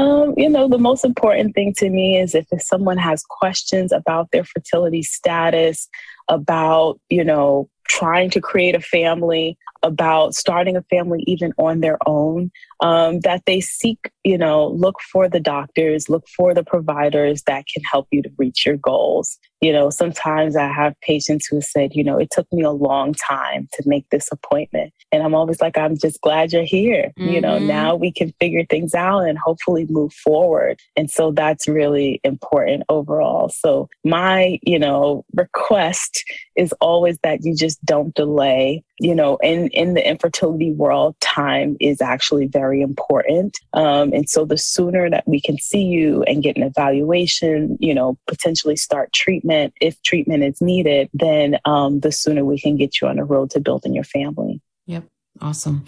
Um, 0.00 0.32
you 0.36 0.48
know, 0.48 0.66
the 0.66 0.78
most 0.78 1.04
important 1.04 1.54
thing 1.54 1.74
to 1.76 1.90
me 1.90 2.18
is 2.18 2.34
if, 2.34 2.46
if 2.50 2.62
someone 2.62 2.96
has 2.96 3.22
questions 3.22 3.92
about 3.92 4.30
their 4.30 4.44
fertility 4.44 5.02
status, 5.02 5.88
about, 6.28 6.98
you 7.10 7.22
know, 7.22 7.68
trying 7.86 8.30
to 8.30 8.40
create 8.40 8.74
a 8.74 8.80
family, 8.80 9.58
about 9.82 10.34
starting 10.34 10.76
a 10.76 10.82
family 10.84 11.22
even 11.26 11.52
on 11.58 11.80
their 11.80 11.98
own, 12.06 12.50
um, 12.80 13.20
that 13.20 13.42
they 13.46 13.60
seek, 13.60 14.10
you 14.24 14.38
know, 14.38 14.68
look 14.68 14.96
for 15.12 15.28
the 15.28 15.40
doctors, 15.40 16.08
look 16.08 16.26
for 16.34 16.54
the 16.54 16.64
providers 16.64 17.42
that 17.46 17.64
can 17.72 17.82
help 17.82 18.06
you 18.10 18.22
to 18.22 18.30
reach 18.38 18.64
your 18.64 18.76
goals. 18.78 19.38
You 19.60 19.72
know, 19.72 19.90
sometimes 19.90 20.56
I 20.56 20.68
have 20.68 20.98
patients 21.00 21.46
who 21.46 21.60
said, 21.60 21.94
you 21.94 22.02
know, 22.02 22.18
it 22.18 22.30
took 22.30 22.50
me 22.52 22.62
a 22.62 22.70
long 22.70 23.14
time 23.14 23.68
to 23.74 23.82
make 23.86 24.08
this 24.10 24.28
appointment. 24.32 24.92
And 25.12 25.22
I'm 25.22 25.34
always 25.34 25.60
like, 25.60 25.76
I'm 25.76 25.98
just 25.98 26.20
glad 26.20 26.52
you're 26.52 26.62
here. 26.62 27.12
Mm-hmm. 27.18 27.28
You 27.28 27.40
know, 27.40 27.56
mm-hmm. 27.56 27.66
now 27.66 27.96
we 27.96 28.12
can 28.12 28.32
figure 28.40 28.64
things 28.64 28.94
out 28.94 29.20
and 29.20 29.36
hopefully 29.36 29.86
move 29.88 30.12
forward. 30.12 30.78
And 30.96 31.10
so 31.10 31.32
that's 31.32 31.66
really 31.68 32.20
important 32.24 32.84
overall. 32.88 33.48
So 33.48 33.88
my, 34.04 34.58
you 34.62 34.78
know, 34.78 35.24
request 35.34 36.24
is 36.56 36.72
always 36.80 37.18
that 37.22 37.44
you 37.44 37.56
just 37.56 37.84
don't 37.84 38.14
delay. 38.14 38.84
You 38.98 39.14
know, 39.14 39.38
in, 39.42 39.68
in 39.68 39.94
the 39.94 40.06
infertility 40.06 40.72
world, 40.72 41.16
time 41.20 41.76
is 41.80 42.02
actually 42.02 42.46
very 42.46 42.82
important. 42.82 43.58
Um, 43.72 44.12
and 44.12 44.28
so 44.28 44.44
the 44.44 44.58
sooner 44.58 45.08
that 45.08 45.26
we 45.26 45.40
can 45.40 45.58
see 45.58 45.82
you 45.82 46.22
and 46.24 46.42
get 46.42 46.56
an 46.56 46.62
evaluation, 46.62 47.78
you 47.80 47.94
know, 47.94 48.18
potentially 48.26 48.76
start 48.76 49.12
treatment 49.50 49.74
if 49.80 50.02
treatment 50.02 50.42
is 50.44 50.60
needed, 50.60 51.08
then 51.12 51.58
um, 51.64 52.00
the 52.00 52.12
sooner 52.12 52.44
we 52.44 52.58
can 52.58 52.76
get 52.76 53.00
you 53.00 53.08
on 53.08 53.16
the 53.16 53.24
road 53.24 53.50
to 53.50 53.60
building 53.60 53.94
your 53.94 54.04
family. 54.04 54.60
Yep. 54.86 55.04
Awesome. 55.40 55.84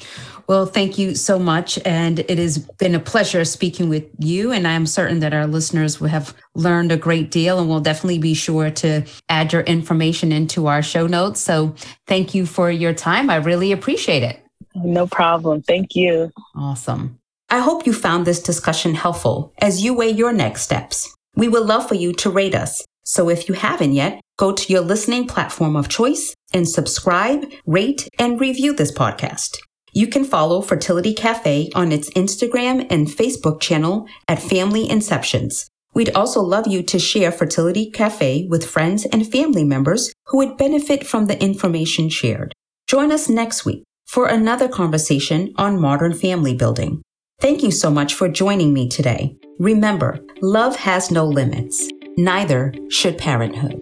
Well, 0.47 0.67
thank 0.67 0.99
you 0.99 1.15
so 1.15 1.39
much. 1.39 1.79
And 1.85 2.21
it 2.21 2.39
has 2.39 2.59
been 2.59 2.95
a 2.95 3.01
pleasure 3.01 3.45
speaking 3.45 3.89
with 3.89 4.09
you. 4.19 4.53
And 4.53 4.67
I'm 4.67 4.87
certain 4.87 5.19
that 5.21 5.35
our 5.35 5.47
listeners 5.47 6.01
will 6.01 6.09
have 6.09 6.35
learned 6.55 6.93
a 6.93 6.97
great 6.97 7.31
deal 7.31 7.59
and 7.59 7.69
we'll 7.69 7.81
definitely 7.81 8.19
be 8.19 8.35
sure 8.35 8.71
to 8.71 9.05
add 9.29 9.53
your 9.53 9.63
information 9.63 10.33
into 10.33 10.69
our 10.69 10.83
show 10.83 11.07
notes. 11.07 11.41
So 11.41 11.75
thank 12.07 12.35
you 12.35 12.47
for 12.47 12.71
your 12.71 12.95
time. 12.95 13.29
I 13.29 13.37
really 13.37 13.73
appreciate 13.73 14.23
it. 14.23 14.39
No 14.75 15.07
problem. 15.07 15.61
Thank 15.61 15.95
you. 15.97 16.31
Awesome. 16.55 17.19
I 17.51 17.59
hope 17.59 17.85
you 17.85 17.93
found 17.93 18.27
this 18.27 18.41
discussion 18.41 18.95
helpful 18.95 19.53
as 19.59 19.85
you 19.85 19.93
weigh 19.93 20.11
your 20.11 20.33
next 20.33 20.63
steps. 20.63 21.15
We 21.35 21.49
would 21.49 21.67
love 21.67 21.87
for 21.89 21.95
you 21.95 22.15
to 22.15 22.31
rate 22.31 22.55
us. 22.55 22.87
So 23.05 23.29
if 23.29 23.49
you 23.49 23.55
haven't 23.55 23.93
yet, 23.93 24.21
go 24.39 24.53
to 24.53 24.73
your 24.73 24.83
listening 24.83 25.27
platform 25.27 25.77
of 25.77 25.89
choice 25.89 26.35
and 26.53 26.69
subscribe, 26.69 27.51
rate, 27.67 28.09
and 28.19 28.41
review 28.41 28.73
this 28.75 28.93
podcast. 28.93 29.59
You 29.93 30.07
can 30.07 30.25
follow 30.25 30.63
Fertility 30.63 31.13
Cafe 31.13 31.71
on 31.75 31.93
its 31.93 32.09
Instagram 32.11 32.87
and 32.91 33.09
Facebook 33.09 33.61
channel 33.61 34.07
at 34.27 34.41
Family 34.41 34.89
Inceptions. 34.89 35.67
We'd 35.95 36.15
also 36.15 36.41
love 36.41 36.67
you 36.67 36.83
to 36.85 36.99
share 36.99 37.31
Fertility 37.31 37.91
Cafe 37.91 38.47
with 38.49 38.65
friends 38.65 39.05
and 39.05 39.31
family 39.31 39.65
members 39.65 40.13
who 40.27 40.39
would 40.39 40.57
benefit 40.57 41.07
from 41.07 41.27
the 41.27 41.41
information 41.43 42.09
shared. 42.09 42.55
Join 42.87 43.13
us 43.13 43.29
next 43.29 43.67
week 43.67 43.85
for 44.07 44.27
another 44.27 44.69
conversation 44.69 45.53
on 45.57 45.81
modern 45.81 46.15
family 46.15 46.55
building. 46.55 47.03
Thank 47.41 47.63
you 47.63 47.71
so 47.71 47.91
much 47.91 48.15
for 48.15 48.29
joining 48.29 48.73
me 48.73 48.89
today. 48.89 49.37
Remember, 49.59 50.21
love 50.41 50.77
has 50.77 51.11
no 51.11 51.27
limits. 51.27 51.89
Neither 52.19 52.75
should 52.91 53.17
parenthood. 53.17 53.81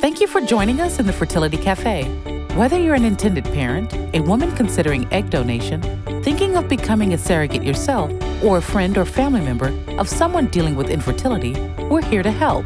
Thank 0.00 0.22
you 0.22 0.26
for 0.26 0.40
joining 0.40 0.80
us 0.80 0.98
in 0.98 1.06
the 1.06 1.12
Fertility 1.12 1.58
Cafe. 1.58 2.04
Whether 2.54 2.80
you're 2.80 2.94
an 2.94 3.04
intended 3.04 3.44
parent, 3.44 3.92
a 4.14 4.20
woman 4.20 4.52
considering 4.56 5.06
egg 5.12 5.28
donation, 5.28 5.82
thinking 6.22 6.56
of 6.56 6.66
becoming 6.66 7.12
a 7.12 7.18
surrogate 7.18 7.62
yourself, 7.62 8.10
or 8.42 8.56
a 8.56 8.62
friend 8.62 8.96
or 8.96 9.04
family 9.04 9.42
member 9.42 9.68
of 9.98 10.08
someone 10.08 10.46
dealing 10.46 10.76
with 10.76 10.88
infertility, 10.88 11.52
we're 11.90 12.00
here 12.00 12.22
to 12.22 12.30
help. 12.30 12.64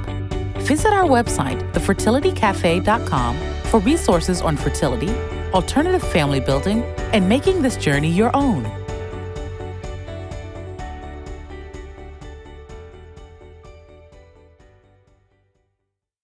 Visit 0.59 0.93
our 0.93 1.05
website, 1.05 1.61
thefertilitycafe.com, 1.73 3.37
for 3.65 3.81
resources 3.81 4.41
on 4.41 4.57
fertility, 4.57 5.11
alternative 5.53 6.03
family 6.13 6.39
building, 6.39 6.85
and 7.13 7.29
making 7.29 7.63
this 7.63 7.77
journey 7.77 8.09
your 8.09 8.31
own. 8.37 8.80